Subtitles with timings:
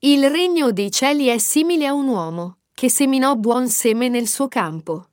[0.00, 4.46] Il regno dei cieli è simile a un uomo che seminò buon seme nel suo
[4.46, 5.08] campo.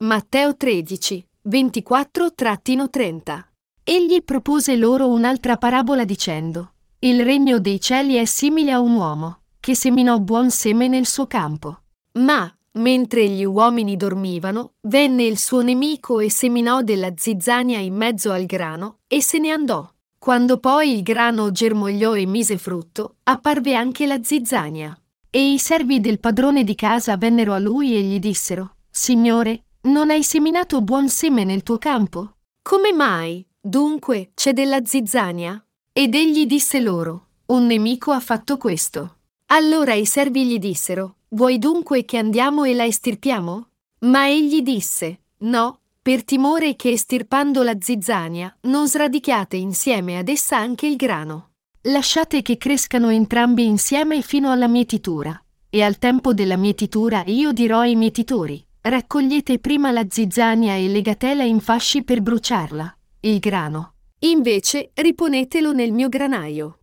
[0.00, 3.44] Matteo 13, 24-30
[3.82, 9.44] Egli propose loro un'altra parabola dicendo: Il regno dei cieli è simile a un uomo
[9.58, 11.80] che seminò buon seme nel suo campo.
[12.18, 18.32] Ma, mentre gli uomini dormivano, venne il suo nemico e seminò della zizzania in mezzo
[18.32, 19.90] al grano e se ne andò.
[20.18, 25.00] Quando poi il grano germogliò e mise frutto, apparve anche la zizzania.
[25.30, 30.10] E i servi del padrone di casa vennero a lui e gli dissero: Signore, non
[30.10, 32.32] hai seminato buon seme nel tuo campo?
[32.62, 33.46] Come mai?
[33.60, 35.64] Dunque c'è della zizzania?
[35.92, 39.18] Ed egli disse loro: Un nemico ha fatto questo.
[39.46, 43.68] Allora i servi gli dissero: Vuoi dunque che andiamo e la estirpiamo?
[44.00, 50.56] Ma egli disse: No, per timore che estirpando la zizzania non sradichiate insieme ad essa
[50.56, 51.50] anche il grano.
[51.82, 57.80] Lasciate che crescano entrambi insieme fino alla mietitura, e al tempo della mietitura io dirò
[57.80, 63.92] ai mietitori: raccogliete prima la zizzania e legatela in fasci per bruciarla, il grano.
[64.20, 66.77] Invece riponetelo nel mio granaio.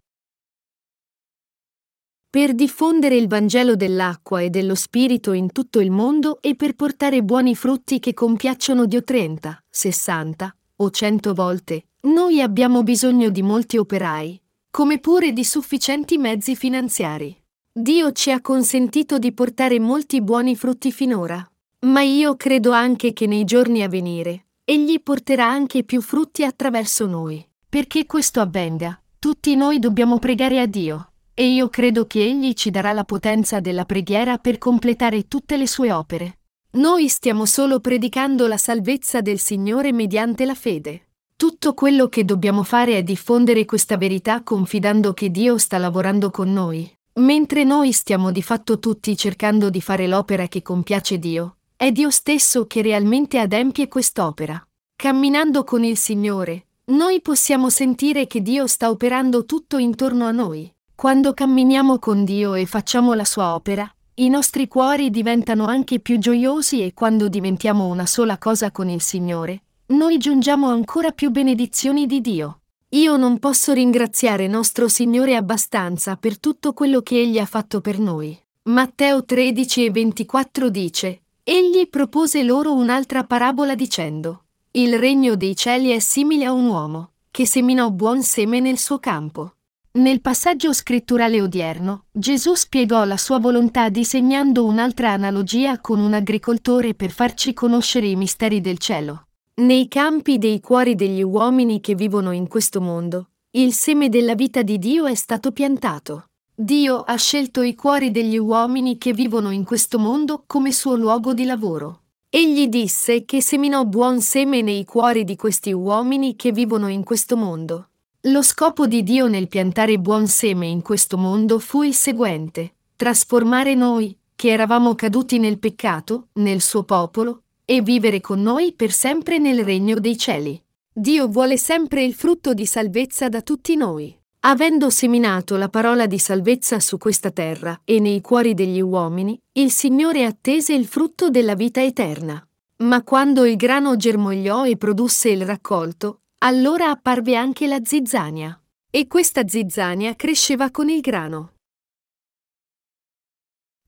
[2.36, 7.24] Per diffondere il Vangelo dell'acqua e dello Spirito in tutto il mondo e per portare
[7.24, 13.78] buoni frutti che compiacciono Dio 30, 60 o 100 volte, noi abbiamo bisogno di molti
[13.78, 14.38] operai,
[14.70, 17.34] come pure di sufficienti mezzi finanziari.
[17.72, 21.42] Dio ci ha consentito di portare molti buoni frutti finora,
[21.86, 27.06] ma io credo anche che nei giorni a venire, Egli porterà anche più frutti attraverso
[27.06, 27.48] noi.
[27.70, 32.72] Perché questo avvenga, tutti noi dobbiamo pregare a Dio, e io credo che Egli ci
[32.72, 36.40] darà la potenza della preghiera per completare tutte le sue opere.
[36.76, 41.10] Noi stiamo solo predicando la salvezza del Signore mediante la fede.
[41.36, 46.54] Tutto quello che dobbiamo fare è diffondere questa verità confidando che Dio sta lavorando con
[46.54, 46.90] noi.
[47.16, 52.10] Mentre noi stiamo di fatto tutti cercando di fare l'opera che compiace Dio, è Dio
[52.10, 54.66] stesso che realmente adempie quest'opera.
[54.96, 60.74] Camminando con il Signore, noi possiamo sentire che Dio sta operando tutto intorno a noi.
[60.96, 63.86] Quando camminiamo con Dio e facciamo la sua opera,
[64.16, 69.02] i nostri cuori diventano anche più gioiosi e quando diventiamo una sola cosa con il
[69.02, 72.62] Signore, noi giungiamo ancora più benedizioni di Dio.
[72.90, 78.00] Io non posso ringraziare nostro Signore abbastanza per tutto quello che Egli ha fatto per
[78.00, 78.40] noi.
[78.64, 85.90] Matteo 13 e 24 dice, Egli propose loro un'altra parabola dicendo, Il regno dei cieli
[85.90, 89.55] è simile a un uomo, che seminò buon seme nel suo campo.
[89.96, 96.94] Nel passaggio scritturale odierno, Gesù spiegò la sua volontà disegnando un'altra analogia con un agricoltore
[96.96, 99.28] per farci conoscere i misteri del cielo.
[99.62, 104.64] Nei campi dei cuori degli uomini che vivono in questo mondo, il seme della vita
[104.64, 106.26] di Dio è stato piantato.
[106.54, 111.34] Dio ha scelto i cuori degli uomini che vivono in questo mondo come suo luogo
[111.34, 112.02] di lavoro.
[112.30, 117.38] Egli disse che seminò buon seme nei cuori di questi uomini che vivono in questo
[117.38, 117.92] mondo.
[118.28, 123.76] Lo scopo di Dio nel piantare buon seme in questo mondo fu il seguente, trasformare
[123.76, 129.38] noi, che eravamo caduti nel peccato, nel suo popolo, e vivere con noi per sempre
[129.38, 130.60] nel regno dei cieli.
[130.92, 134.18] Dio vuole sempre il frutto di salvezza da tutti noi.
[134.40, 139.70] Avendo seminato la parola di salvezza su questa terra e nei cuori degli uomini, il
[139.70, 142.44] Signore attese il frutto della vita eterna.
[142.78, 148.60] Ma quando il grano germogliò e produsse il raccolto, allora apparve anche la zizzania.
[148.90, 151.52] E questa zizzania cresceva con il grano.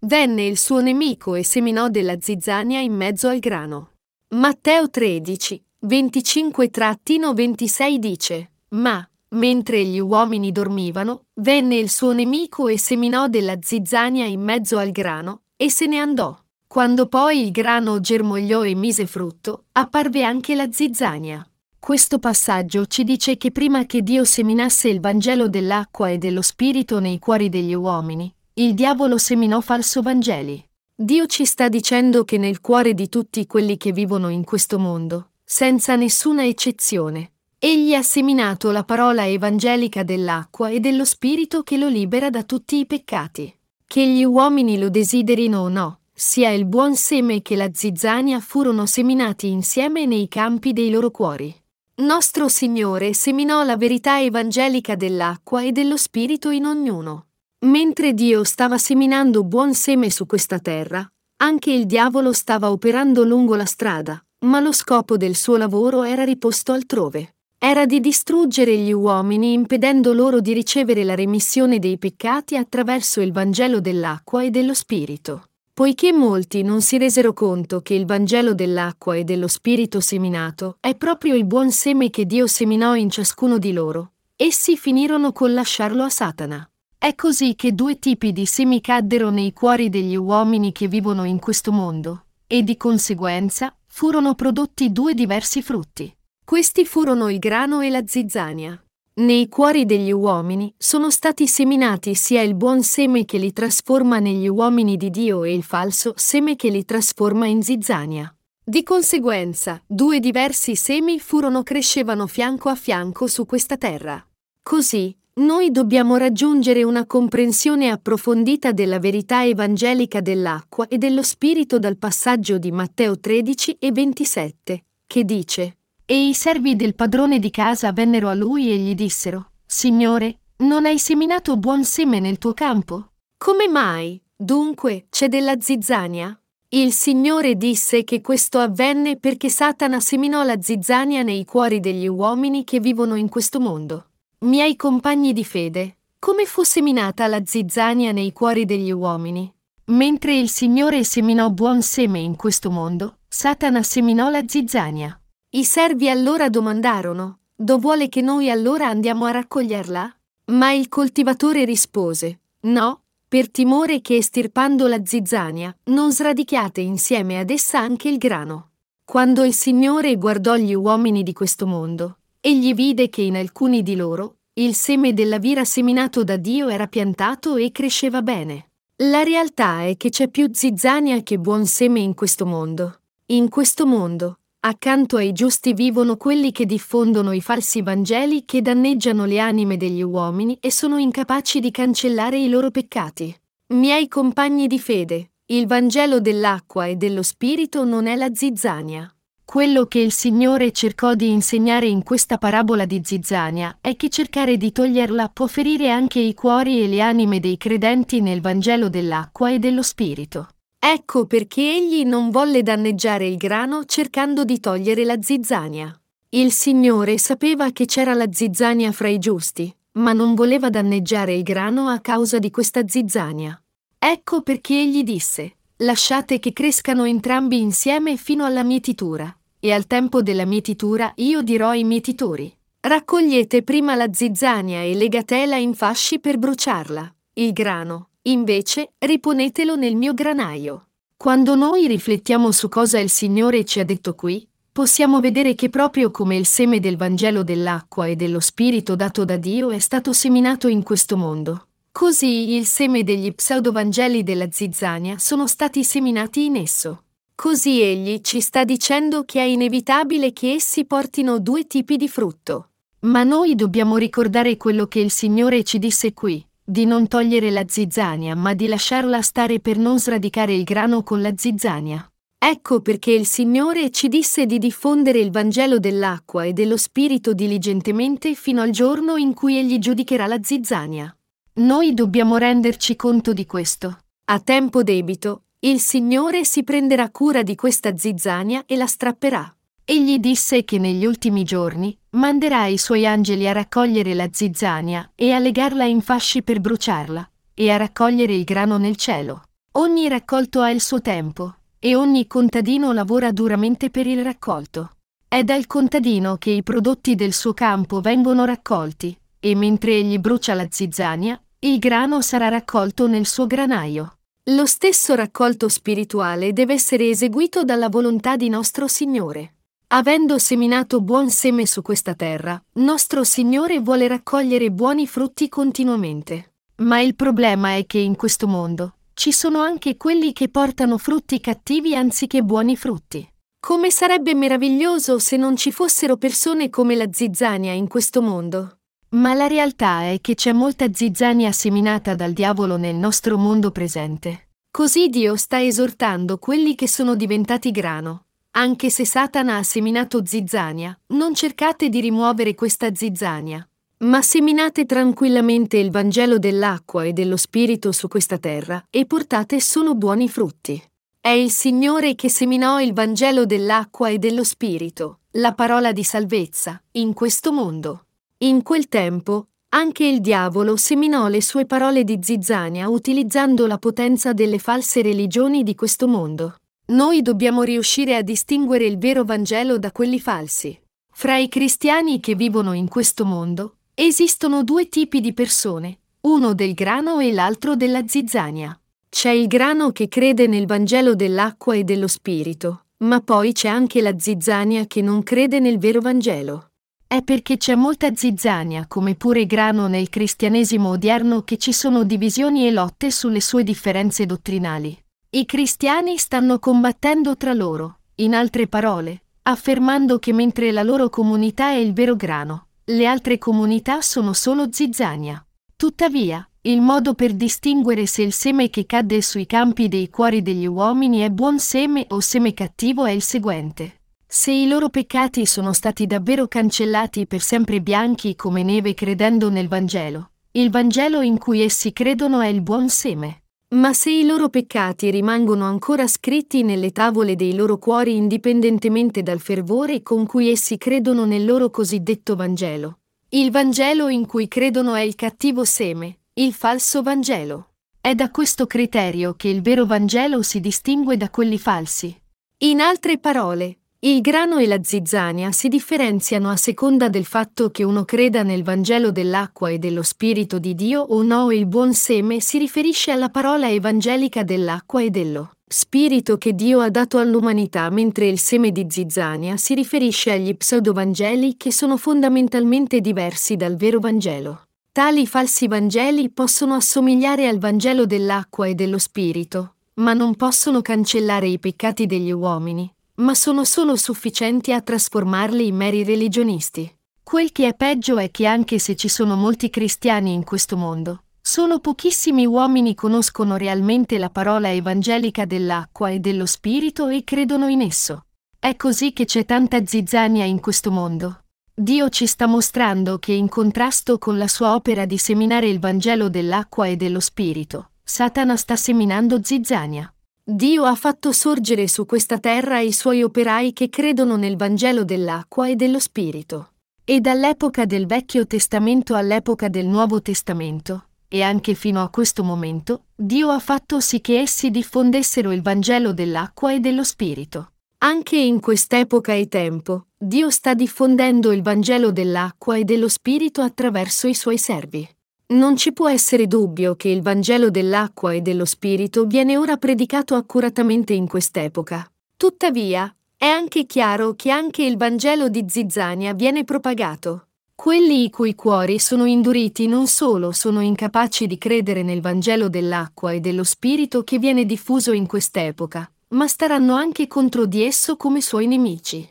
[0.01, 3.93] Venne il suo nemico e seminò della zizzania in mezzo al grano.
[4.35, 13.27] Matteo 13, 25-26 dice, Ma, Mentre gli uomini dormivano, venne il suo nemico e seminò
[13.27, 16.37] della zizzania in mezzo al grano, e se ne andò.
[16.65, 21.45] Quando poi il grano germogliò e mise frutto, apparve anche la zizzania.
[21.79, 26.99] Questo passaggio ci dice che prima che Dio seminasse il Vangelo dell'acqua e dello Spirito
[26.99, 30.61] nei cuori degli uomini, il diavolo seminò falso Vangeli.
[30.93, 35.29] Dio ci sta dicendo che nel cuore di tutti quelli che vivono in questo mondo,
[35.43, 41.87] senza nessuna eccezione, Egli ha seminato la parola evangelica dell'acqua e dello Spirito che lo
[41.87, 43.51] libera da tutti i peccati.
[43.85, 48.85] Che gli uomini lo desiderino o no, sia il buon seme che la zizzania furono
[48.85, 51.55] seminati insieme nei campi dei loro cuori.
[51.99, 57.29] Nostro Signore seminò la verità evangelica dell'acqua e dello Spirito in ognuno.
[57.65, 61.03] Mentre Dio stava seminando buon seme su questa terra,
[61.37, 66.23] anche il diavolo stava operando lungo la strada, ma lo scopo del suo lavoro era
[66.23, 67.33] riposto altrove.
[67.57, 73.31] era di distruggere gli uomini impedendo loro di ricevere la remissione dei peccati attraverso il
[73.31, 75.45] Vangelo dell'acqua e dello Spirito.
[75.77, 80.95] Poiché molti non si resero conto che il Vangelo dell'acqua e dello Spirito seminato è
[80.95, 86.01] proprio il buon seme che Dio seminò in ciascuno di loro, essi finirono col lasciarlo
[86.01, 86.67] a Satana.
[86.97, 91.37] È così che due tipi di semi caddero nei cuori degli uomini che vivono in
[91.37, 96.11] questo mondo, e di conseguenza furono prodotti due diversi frutti.
[96.43, 98.81] Questi furono il grano e la zizzania.
[99.17, 104.47] Nei cuori degli uomini sono stati seminati sia il buon seme che li trasforma negli
[104.47, 108.31] uomini di Dio e il falso seme che li trasforma in zizzania.
[108.63, 114.23] Di conseguenza, due diversi semi furono crescevano fianco a fianco su questa terra.
[114.61, 121.97] Così, noi dobbiamo raggiungere una comprensione approfondita della verità evangelica dell'acqua e dello Spirito dal
[121.97, 125.76] passaggio di Matteo 13 e 27, che dice
[126.09, 130.85] e i servi del padrone di casa vennero a lui e gli dissero, Signore, non
[130.85, 133.09] hai seminato buon seme nel tuo campo?
[133.37, 136.39] Come mai, dunque, c'è della zizzania?
[136.69, 142.63] Il Signore disse che questo avvenne perché Satana seminò la zizzania nei cuori degli uomini
[142.63, 144.11] che vivono in questo mondo.
[144.45, 149.53] Miei compagni di fede, come fu seminata la zizzania nei cuori degli uomini?
[149.87, 155.19] Mentre il Signore seminò buon seme in questo mondo, Satana seminò la zizzania.
[155.49, 160.15] I servi allora domandarono, Do vuole che noi allora andiamo a raccoglierla?
[160.47, 167.49] Ma il coltivatore rispose, No, per timore che estirpando la zizzania, non sradichiate insieme ad
[167.49, 168.71] essa anche il grano.
[169.05, 173.95] Quando il Signore guardò gli uomini di questo mondo, egli vide che in alcuni di
[173.95, 178.71] loro il seme della vira seminato da Dio era piantato e cresceva bene.
[178.97, 182.99] La realtà è che c'è più zizzania che buon seme in questo mondo.
[183.27, 189.23] In questo mondo, Accanto ai giusti vivono quelli che diffondono i falsi Vangeli che danneggiano
[189.23, 193.33] le anime degli uomini e sono incapaci di cancellare i loro peccati.
[193.67, 199.09] Miei compagni di fede, il Vangelo dell'acqua e dello Spirito non è la zizzania.
[199.45, 204.57] Quello che il Signore cercò di insegnare in questa parabola di zizzania è che cercare
[204.57, 209.49] di toglierla può ferire anche i cuori e le anime dei credenti nel Vangelo dell'acqua
[209.49, 210.49] e dello Spirito.
[210.79, 215.99] Ecco perché egli non volle danneggiare il grano cercando di togliere la zizzania.
[216.29, 221.43] Il Signore sapeva che c'era la zizzania fra i giusti, ma non voleva danneggiare il
[221.43, 223.59] grano a causa di questa zizzania.
[223.97, 230.21] Ecco perché egli disse, lasciate che crescano entrambi insieme fino alla mietitura, e al tempo
[230.21, 236.37] della mietitura io dirò ai mietitori, raccogliete prima la zizzania e legatela in fasci per
[236.37, 240.87] bruciarla, il grano, Invece, riponetelo nel mio granaio.
[241.15, 246.11] Quando noi riflettiamo su cosa il Signore ci ha detto qui, possiamo vedere che proprio
[246.11, 250.67] come il seme del Vangelo dell'acqua e dello Spirito dato da Dio è stato seminato
[250.67, 257.03] in questo mondo, così il seme degli pseudovangeli della zizzania sono stati seminati in esso.
[257.33, 262.71] Così egli ci sta dicendo che è inevitabile che essi portino due tipi di frutto.
[263.01, 267.63] Ma noi dobbiamo ricordare quello che il Signore ci disse qui di non togliere la
[267.65, 272.05] zizzania, ma di lasciarla stare per non sradicare il grano con la zizzania.
[272.37, 278.35] Ecco perché il Signore ci disse di diffondere il Vangelo dell'acqua e dello Spirito diligentemente
[278.35, 281.15] fino al giorno in cui Egli giudicherà la zizzania.
[281.53, 283.99] Noi dobbiamo renderci conto di questo.
[284.25, 289.56] A tempo debito, il Signore si prenderà cura di questa zizzania e la strapperà.
[289.89, 295.31] Egli disse che negli ultimi giorni manderà i suoi angeli a raccogliere la zizzania e
[295.31, 299.43] a legarla in fasci per bruciarla, e a raccogliere il grano nel cielo.
[299.77, 304.91] Ogni raccolto ha il suo tempo, e ogni contadino lavora duramente per il raccolto.
[305.25, 310.53] È dal contadino che i prodotti del suo campo vengono raccolti, e mentre egli brucia
[310.53, 314.17] la zizzania, il grano sarà raccolto nel suo granaio.
[314.49, 319.53] Lo stesso raccolto spirituale deve essere eseguito dalla volontà di nostro Signore.
[319.89, 326.55] Avendo seminato buon seme su questa terra, nostro Signore vuole raccogliere buoni frutti continuamente.
[326.79, 331.39] Ma il problema è che in questo mondo ci sono anche quelli che portano frutti
[331.39, 333.25] cattivi anziché buoni frutti.
[333.65, 338.79] Come sarebbe meraviglioso se non ci fossero persone come la zizzania in questo mondo.
[339.11, 344.49] Ma la realtà è che c'è molta zizzania seminata dal diavolo nel nostro mondo presente.
[344.69, 348.25] Così Dio sta esortando quelli che sono diventati grano,
[348.57, 353.65] anche se Satana ha seminato zizzania, non cercate di rimuovere questa zizzania,
[353.99, 359.93] ma seminate tranquillamente il Vangelo dell'acqua e dello Spirito su questa terra e portate solo
[359.93, 360.81] buoni frutti.
[361.19, 366.81] È il Signore che seminò il Vangelo dell'acqua e dello Spirito, la parola di salvezza,
[366.93, 368.05] in questo mondo.
[368.39, 374.33] In quel tempo, anche il diavolo seminò le sue parole di zizzania utilizzando la potenza
[374.33, 376.55] delle false religioni di questo mondo.
[376.89, 380.79] Noi dobbiamo riuscire a distinguere il vero Vangelo da quelli falsi.
[381.11, 386.73] Fra i cristiani che vivono in questo mondo, esistono due tipi di persone, uno del
[386.73, 388.79] grano e l'altro della zizzania.
[389.09, 394.01] C'è il grano che crede nel Vangelo dell'acqua e dello Spirito, ma poi c'è anche
[394.01, 396.69] la zizzania che non crede nel vero Vangelo.
[397.05, 402.65] È perché c'è molta zizzania, come pure grano nel cristianesimo odierno, che ci sono divisioni
[402.65, 404.97] e lotte sulle sue differenze dottrinali.
[405.29, 411.71] I cristiani stanno combattendo tra loro, in altre parole, affermando che mentre la loro comunità
[411.71, 415.45] è il vero grano, le altre comunità sono solo zizzania.
[415.75, 420.65] Tuttavia, il modo per distinguere se il seme che cadde sui campi dei cuori degli
[420.65, 424.03] uomini è buon seme o seme cattivo è il seguente.
[424.25, 429.67] Se i loro peccati sono stati davvero cancellati per sempre bianchi come neve credendo nel
[429.67, 433.41] Vangelo, il Vangelo in cui essi credono è il buon seme.
[433.69, 439.41] Ma se i loro peccati rimangono ancora scritti nelle tavole dei loro cuori indipendentemente dal
[439.41, 445.01] fervore con cui essi credono nel loro cosiddetto Vangelo, il Vangelo in cui credono è
[445.01, 447.71] il cattivo seme, il falso Vangelo.
[447.99, 452.17] È da questo criterio che il vero Vangelo si distingue da quelli falsi.
[452.59, 457.83] In altre parole, il grano e la zizzania si differenziano a seconda del fatto che
[457.83, 462.39] uno creda nel Vangelo dell'acqua e dello Spirito di Dio o no il buon seme
[462.39, 468.27] si riferisce alla parola evangelica dell'acqua e dello Spirito che Dio ha dato all'umanità mentre
[468.27, 474.65] il seme di zizzania si riferisce agli pseudovangeli che sono fondamentalmente diversi dal vero Vangelo.
[474.91, 481.47] Tali falsi Vangeli possono assomigliare al Vangelo dell'acqua e dello Spirito, ma non possono cancellare
[481.47, 486.93] i peccati degli uomini ma sono solo sufficienti a trasformarli in meri religionisti.
[487.23, 491.23] Quel che è peggio è che anche se ci sono molti cristiani in questo mondo,
[491.41, 497.81] solo pochissimi uomini conoscono realmente la parola evangelica dell'acqua e dello spirito e credono in
[497.81, 498.25] esso.
[498.59, 501.41] È così che c'è tanta zizzania in questo mondo.
[501.73, 506.29] Dio ci sta mostrando che in contrasto con la sua opera di seminare il Vangelo
[506.29, 510.11] dell'acqua e dello spirito, Satana sta seminando zizzania.
[510.49, 515.67] Dio ha fatto sorgere su questa terra i suoi operai che credono nel Vangelo dell'acqua
[515.67, 516.71] e dello Spirito.
[517.03, 523.07] E dall'epoca del Vecchio Testamento all'epoca del Nuovo Testamento, e anche fino a questo momento,
[523.13, 527.73] Dio ha fatto sì che essi diffondessero il Vangelo dell'acqua e dello Spirito.
[527.97, 534.29] Anche in quest'epoca e tempo, Dio sta diffondendo il Vangelo dell'acqua e dello Spirito attraverso
[534.29, 535.05] i suoi servi.
[535.49, 540.35] Non ci può essere dubbio che il Vangelo dell'acqua e dello Spirito viene ora predicato
[540.35, 542.05] accuratamente in quest'epoca.
[542.35, 547.47] Tuttavia, è anche chiaro che anche il Vangelo di Zizzania viene propagato.
[547.73, 553.31] Quelli i cui cuori sono induriti non solo sono incapaci di credere nel Vangelo dell'acqua
[553.31, 558.41] e dello Spirito che viene diffuso in quest'epoca, ma staranno anche contro di esso come
[558.41, 559.25] suoi nemici.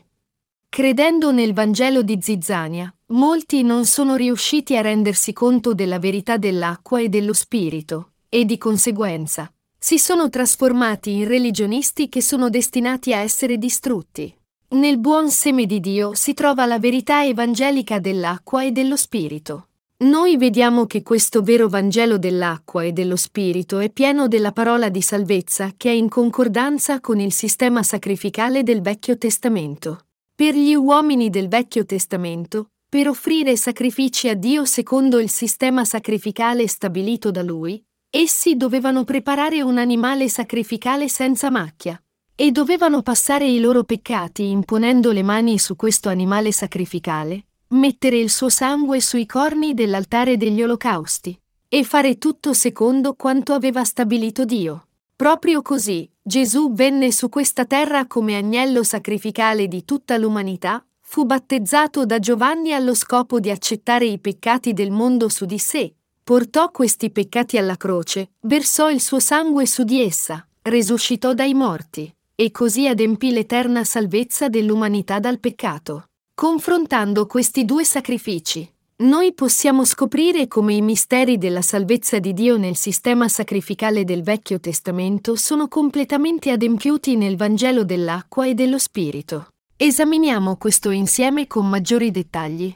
[0.67, 6.99] Credendo nel Vangelo di Zizzania, molti non sono riusciti a rendersi conto della verità dell'acqua
[6.99, 13.19] e dello spirito, e di conseguenza si sono trasformati in religionisti che sono destinati a
[13.19, 14.35] essere distrutti.
[14.69, 19.67] Nel buon seme di Dio si trova la verità evangelica dell'acqua e dello spirito.
[19.99, 25.01] Noi vediamo che questo vero Vangelo dell'acqua e dello Spirito è pieno della parola di
[25.01, 30.01] salvezza che è in concordanza con il sistema sacrificale del Vecchio Testamento.
[30.35, 36.67] Per gli uomini del Vecchio Testamento, per offrire sacrifici a Dio secondo il sistema sacrificale
[36.69, 42.01] stabilito da Lui, essi dovevano preparare un animale sacrificale senza macchia
[42.33, 48.29] e dovevano passare i loro peccati imponendo le mani su questo animale sacrificale, mettere il
[48.29, 54.87] suo sangue sui corni dell'altare degli olocausti e fare tutto secondo quanto aveva stabilito Dio.
[55.13, 62.05] Proprio così, Gesù venne su questa terra come agnello sacrificale di tutta l'umanità, fu battezzato
[62.05, 67.11] da Giovanni allo scopo di accettare i peccati del mondo su di sé, portò questi
[67.11, 72.89] peccati alla croce, versò il suo sangue su di essa, resuscitò dai morti, e così
[72.89, 76.09] adempì l'eterna salvezza dell'umanità dal peccato.
[76.35, 82.75] Confrontando questi due sacrifici, noi possiamo scoprire come i misteri della salvezza di Dio nel
[82.75, 89.47] sistema sacrificale del Vecchio Testamento sono completamente adempiuti nel Vangelo dell'acqua e dello Spirito.
[89.79, 92.75] Esaminiamo questo insieme con maggiori dettagli.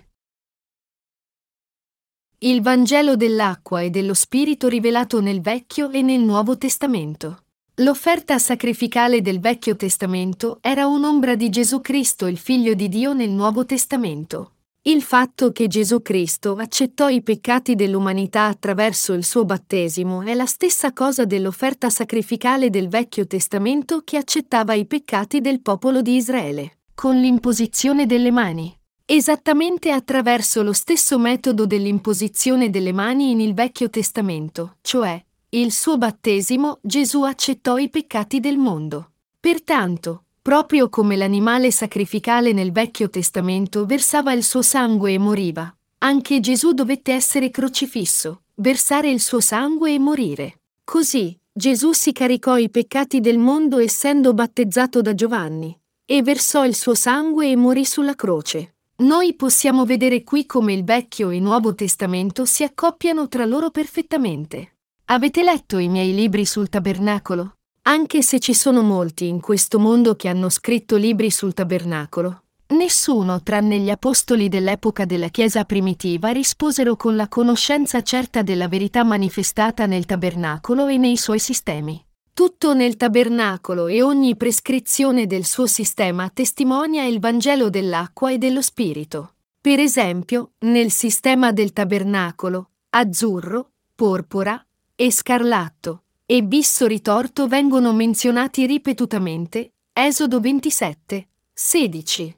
[2.38, 7.46] Il Vangelo dell'acqua e dello Spirito rivelato nel Vecchio e nel Nuovo Testamento.
[7.78, 13.32] L'offerta sacrificale del Vecchio Testamento era un'ombra di Gesù Cristo, il Figlio di Dio nel
[13.32, 14.58] Nuovo Testamento.
[14.84, 20.46] Il fatto che Gesù Cristo accettò i peccati dell'umanità attraverso il suo battesimo è la
[20.46, 26.81] stessa cosa dell'offerta sacrificale del Vecchio Testamento che accettava i peccati del popolo di Israele,
[27.02, 28.72] con l'imposizione delle mani.
[29.06, 35.98] Esattamente attraverso lo stesso metodo dell'imposizione delle mani in il Vecchio Testamento, cioè il suo
[35.98, 39.14] battesimo Gesù accettò i peccati del mondo.
[39.40, 46.40] Pertanto, proprio come l'animale sacrificale nel Vecchio Testamento versava il suo sangue e moriva, anche
[46.40, 50.60] Gesù dovette essere crocifisso, versare il suo sangue e morire.
[50.84, 55.76] Così, Gesù si caricò i peccati del mondo essendo battezzato da Giovanni,
[56.12, 58.76] e versò il suo sangue e morì sulla croce.
[58.98, 64.74] Noi possiamo vedere qui come il Vecchio e Nuovo Testamento si accoppiano tra loro perfettamente.
[65.06, 67.56] Avete letto i miei libri sul tabernacolo?
[67.84, 72.44] Anche se ci sono molti in questo mondo che hanno scritto libri sul tabernacolo,
[72.76, 79.06] nessuno tranne gli apostoli dell'epoca della Chiesa primitiva risposero con la conoscenza certa della verità
[79.06, 82.04] manifestata nel tabernacolo e nei suoi sistemi.
[82.42, 88.64] Tutto nel tabernacolo e ogni prescrizione del suo sistema testimonia il Vangelo dell'acqua e dello
[88.64, 89.36] Spirito.
[89.62, 94.60] Per esempio, nel sistema del tabernacolo, azzurro, porpora,
[94.96, 102.36] e scarlatto e bisso ritorto vengono menzionati ripetutamente, Esodo 27, 16.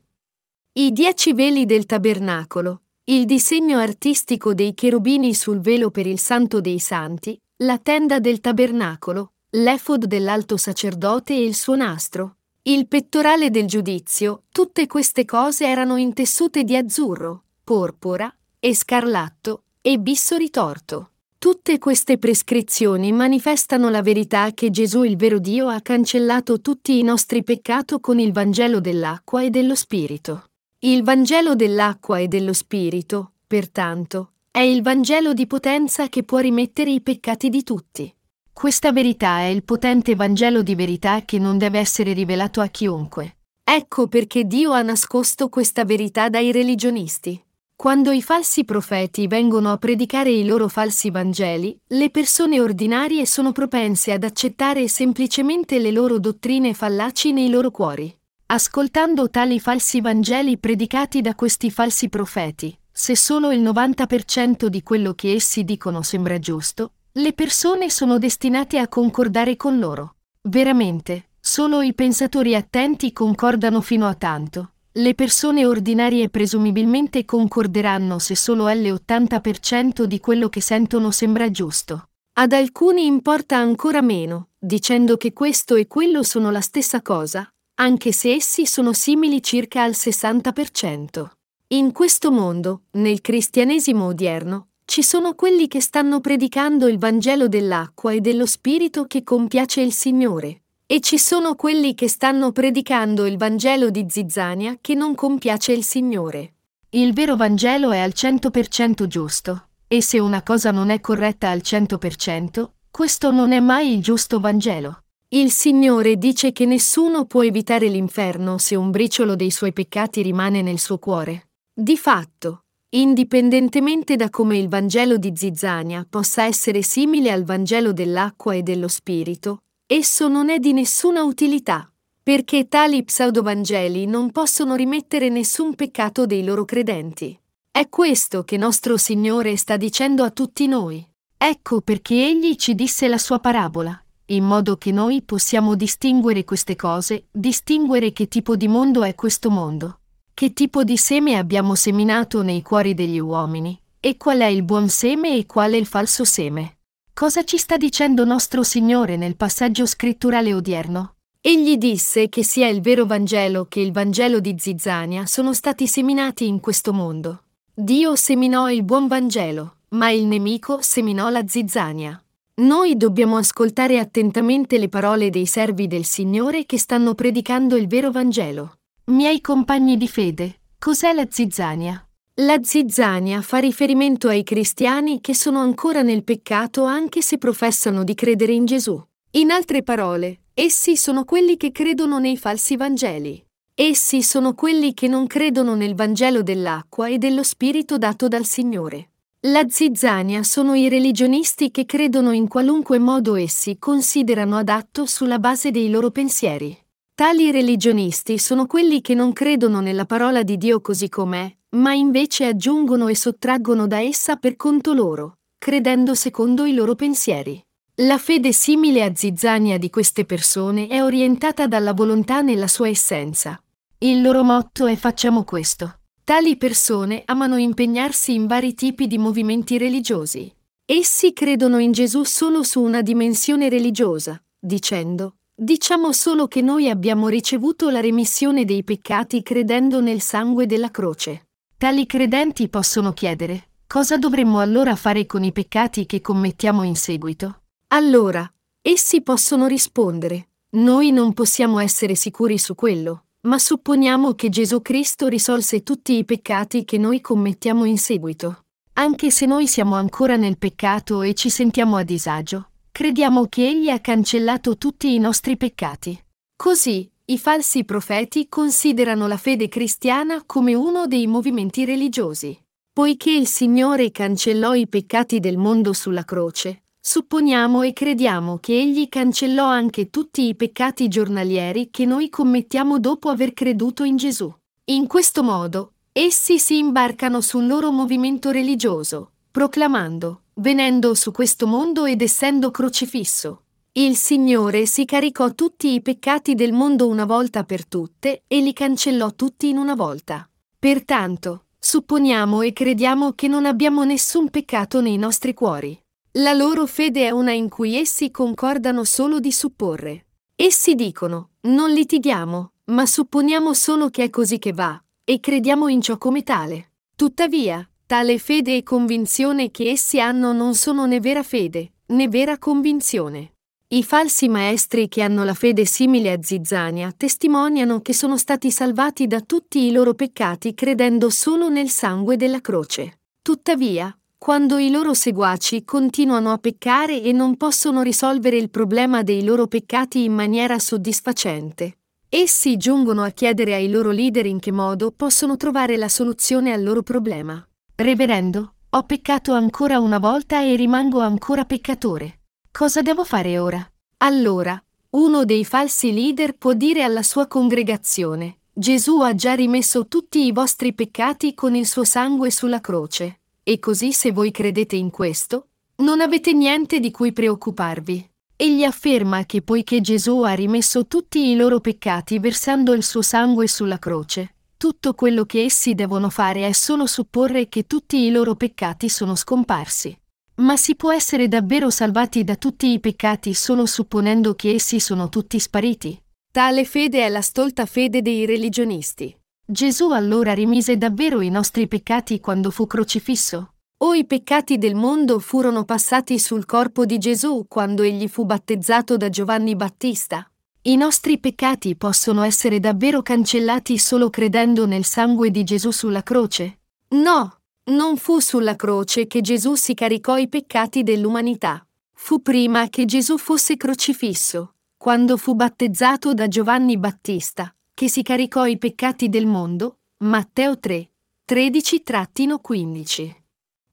[0.74, 6.60] I dieci veli del tabernacolo, il disegno artistico dei cherubini sul velo per il Santo
[6.60, 13.51] dei Santi, la tenda del tabernacolo, l'efod dell'alto sacerdote e il suo nastro, il pettorale
[13.51, 21.10] del giudizio, tutte queste cose erano intessute di azzurro, porpora e scarlatto e bisso ritorto.
[21.38, 27.03] Tutte queste prescrizioni manifestano la verità che Gesù il vero Dio ha cancellato tutti i
[27.03, 30.45] nostri peccati con il Vangelo dell'acqua e dello Spirito.
[30.79, 36.91] Il Vangelo dell'acqua e dello Spirito, pertanto, è il Vangelo di potenza che può rimettere
[36.91, 38.16] i peccati di tutti.
[38.53, 43.37] Questa verità è il potente Vangelo di verità che non deve essere rivelato a chiunque.
[43.61, 47.44] Ecco perché Dio ha nascosto questa verità dai religionisti.
[47.75, 53.51] Quando i falsi profeti vengono a predicare i loro falsi Vangeli, le persone ordinarie sono
[53.51, 58.16] propense ad accettare semplicemente le loro dottrine fallaci nei loro cuori.
[58.46, 65.13] Ascoltando tali falsi Vangeli predicati da questi falsi profeti, se solo il 90% di quello
[65.13, 70.16] che essi dicono sembra giusto, le persone sono destinate a concordare con loro.
[70.42, 78.36] Veramente, solo i pensatori attenti concordano fino a tanto, le persone ordinarie presumibilmente concorderanno se
[78.36, 82.10] solo l'80% di quello che sentono sembra giusto.
[82.34, 88.12] Ad alcuni importa ancora meno, dicendo che questo e quello sono la stessa cosa, anche
[88.12, 91.30] se essi sono simili circa al 60%.
[91.68, 98.11] In questo mondo, nel cristianesimo odierno, ci sono quelli che stanno predicando il Vangelo dell'acqua
[98.11, 103.37] e dello Spirito che compiace il Signore, e ci sono quelli che stanno predicando il
[103.37, 106.53] Vangelo di zizzania che non compiace il Signore.
[106.89, 111.61] Il vero Vangelo è al 100% giusto, e se una cosa non è corretta al
[111.63, 115.00] 100%, questo non è mai il giusto Vangelo.
[115.29, 120.61] Il Signore dice che nessuno può evitare l'inferno se un briciolo dei suoi peccati rimane
[120.61, 121.48] nel suo cuore.
[121.74, 122.63] Di fatto,
[122.96, 128.88] indipendentemente da come il Vangelo di zizzania possa essere simile al Vangelo dell'acqua e dello
[128.88, 136.25] Spirito, esso non è di nessuna utilità, perché tali pseudovangeli non possono rimettere nessun peccato
[136.25, 137.38] dei loro credenti.
[137.72, 141.03] È questo che nostro Signore sta dicendo a tutti noi.
[141.36, 146.75] Ecco perché Egli ci disse la sua parabola, in modo che noi possiamo distinguere queste
[146.75, 150.01] cose, distinguere che tipo di mondo è questo mondo,
[150.33, 154.89] che tipo di seme abbiamo seminato nei cuori degli uomini, e qual è il buon
[154.89, 156.77] seme e qual è il falso seme.
[157.13, 161.15] Cosa ci sta dicendo nostro Signore nel passaggio scritturale odierno?
[161.39, 166.48] Egli disse che sia il vero Vangelo che il Vangelo di Zizzania sono stati seminati
[166.48, 167.43] in questo mondo.
[167.74, 172.17] Dio seminò il buon Vangelo, ma il nemico seminò la zizzania.
[172.55, 178.11] Noi dobbiamo ascoltare attentamente le parole dei servi del Signore che stanno predicando il vero
[178.11, 178.77] Vangelo.
[179.07, 182.07] Miei compagni di fede, cos'è la zizzania?
[182.35, 188.13] La zizzania fa riferimento ai cristiani che sono ancora nel peccato anche se professano di
[188.13, 188.98] credere in Gesù.
[189.31, 193.46] In altre parole, essi sono quelli che credono nei falsi Vangeli.
[193.75, 199.09] Essi sono quelli che non credono nel Vangelo dell'acqua e dello Spirito dato dal Signore.
[199.48, 205.72] La zizzania sono i religionisti che credono in qualunque modo essi considerano adatto sulla base
[205.72, 206.82] dei loro pensieri.
[207.16, 212.46] Tali religionisti sono quelli che non credono nella parola di Dio così com'è, ma invece
[212.46, 217.64] aggiungono e sottraggono da essa per conto loro, credendo secondo i loro pensieri.
[217.98, 223.62] La fede simile a zizzania di queste persone è orientata dalla volontà nella sua essenza.
[224.00, 226.00] Il loro motto è facciamo questo.
[226.24, 230.52] Tali persone amano impegnarsi in vari tipi di movimenti religiosi.
[230.84, 237.27] Essi credono in Gesù solo su una dimensione religiosa, dicendo, diciamo solo che noi abbiamo
[237.27, 241.50] ricevuto la remissione dei peccati credendo nel sangue della croce.
[241.77, 247.61] Tali credenti possono chiedere, cosa dovremmo allora fare con i peccati che commettiamo in seguito?
[247.87, 254.81] Allora, essi possono rispondere, noi non possiamo essere sicuri su quello, ma supponiamo che Gesù
[254.81, 258.63] Cristo risolse tutti i peccati che noi commettiamo in seguito.
[258.94, 263.90] Anche se noi siamo ancora nel peccato e ci sentiamo a disagio, crediamo che Egli
[263.90, 266.16] ha cancellato tutti i nostri peccati.
[266.56, 272.56] Così, i falsi profeti considerano la fede cristiana come uno dei movimenti religiosi.
[272.94, 279.10] Poiché il Signore cancellò i peccati del mondo sulla croce, supponiamo e crediamo che Egli
[279.10, 284.53] cancellò anche tutti i peccati giornalieri che noi commettiamo dopo aver creduto in Gesù.
[284.92, 292.05] In questo modo, essi si imbarcano sul loro movimento religioso, proclamando, venendo su questo mondo
[292.05, 297.85] ed essendo crocifisso, il Signore si caricò tutti i peccati del mondo una volta per
[297.85, 300.50] tutte e li cancellò tutti in una volta.
[300.79, 305.96] Pertanto, supponiamo e crediamo che non abbiamo nessun peccato nei nostri cuori.
[306.39, 310.25] La loro fede è una in cui essi concordano solo di supporre.
[310.55, 316.01] Essi dicono, non litighiamo, ma supponiamo solo che è così che va, e crediamo in
[316.01, 316.94] ciò come tale.
[317.16, 322.60] Tuttavia, tale fede e convinzione che essi hanno non sono né vera fede, né vera
[322.60, 323.54] convinzione.
[323.88, 329.26] I falsi maestri che hanno la fede simile a Zizzania testimoniano che sono stati salvati
[329.26, 333.22] da tutti i loro peccati credendo solo nel sangue della croce.
[333.42, 339.44] Tuttavia, quando i loro seguaci continuano a peccare e non possono risolvere il problema dei
[339.44, 341.98] loro peccati in maniera soddisfacente,
[342.30, 346.84] essi giungono a chiedere ai loro leader in che modo possono trovare la soluzione al
[346.84, 347.68] loro problema.
[348.03, 352.42] Reverendo, ho peccato ancora una volta e rimango ancora peccatore.
[352.70, 353.81] Cosa devo fare ora?
[354.18, 354.77] Allora,
[355.11, 360.51] uno dei falsi leader può dire alla sua congregazione, Gesù ha già rimesso tutti i
[360.51, 365.68] vostri peccati con il suo sangue sulla croce, e così se voi credete in questo,
[366.00, 368.31] non avete niente di cui preoccuparvi.
[368.57, 373.70] Egli afferma che poiché Gesù ha rimesso tutti i loro peccati versando il suo sangue
[373.70, 374.52] sulla croce,
[374.83, 379.33] tutto quello che essi devono fare è solo supporre che tutti i loro peccati sono
[379.33, 380.13] scomparsi.
[380.55, 385.29] Ma si può essere davvero salvati da tutti i peccati solo supponendo che essi sono
[385.29, 386.22] tutti spariti?
[386.51, 389.33] Tale fede è la stolta fede dei religionisti.
[389.65, 393.75] Gesù allora rimise davvero i nostri peccati quando fu crocifisso?
[394.03, 399.15] O i peccati del mondo furono passati sul corpo di Gesù quando egli fu battezzato
[399.15, 400.46] da Giovanni Battista?
[400.85, 406.79] I nostri peccati possono essere davvero cancellati solo credendo nel sangue di Gesù sulla croce?
[407.11, 411.87] No, non fu sulla croce che Gesù si caricò i peccati dell'umanità.
[412.11, 418.65] Fu prima che Gesù fosse crocifisso, quando fu battezzato da Giovanni Battista, che si caricò
[418.65, 420.00] i peccati del mondo.
[420.17, 421.09] Matteo 3,
[421.48, 423.33] 13-15.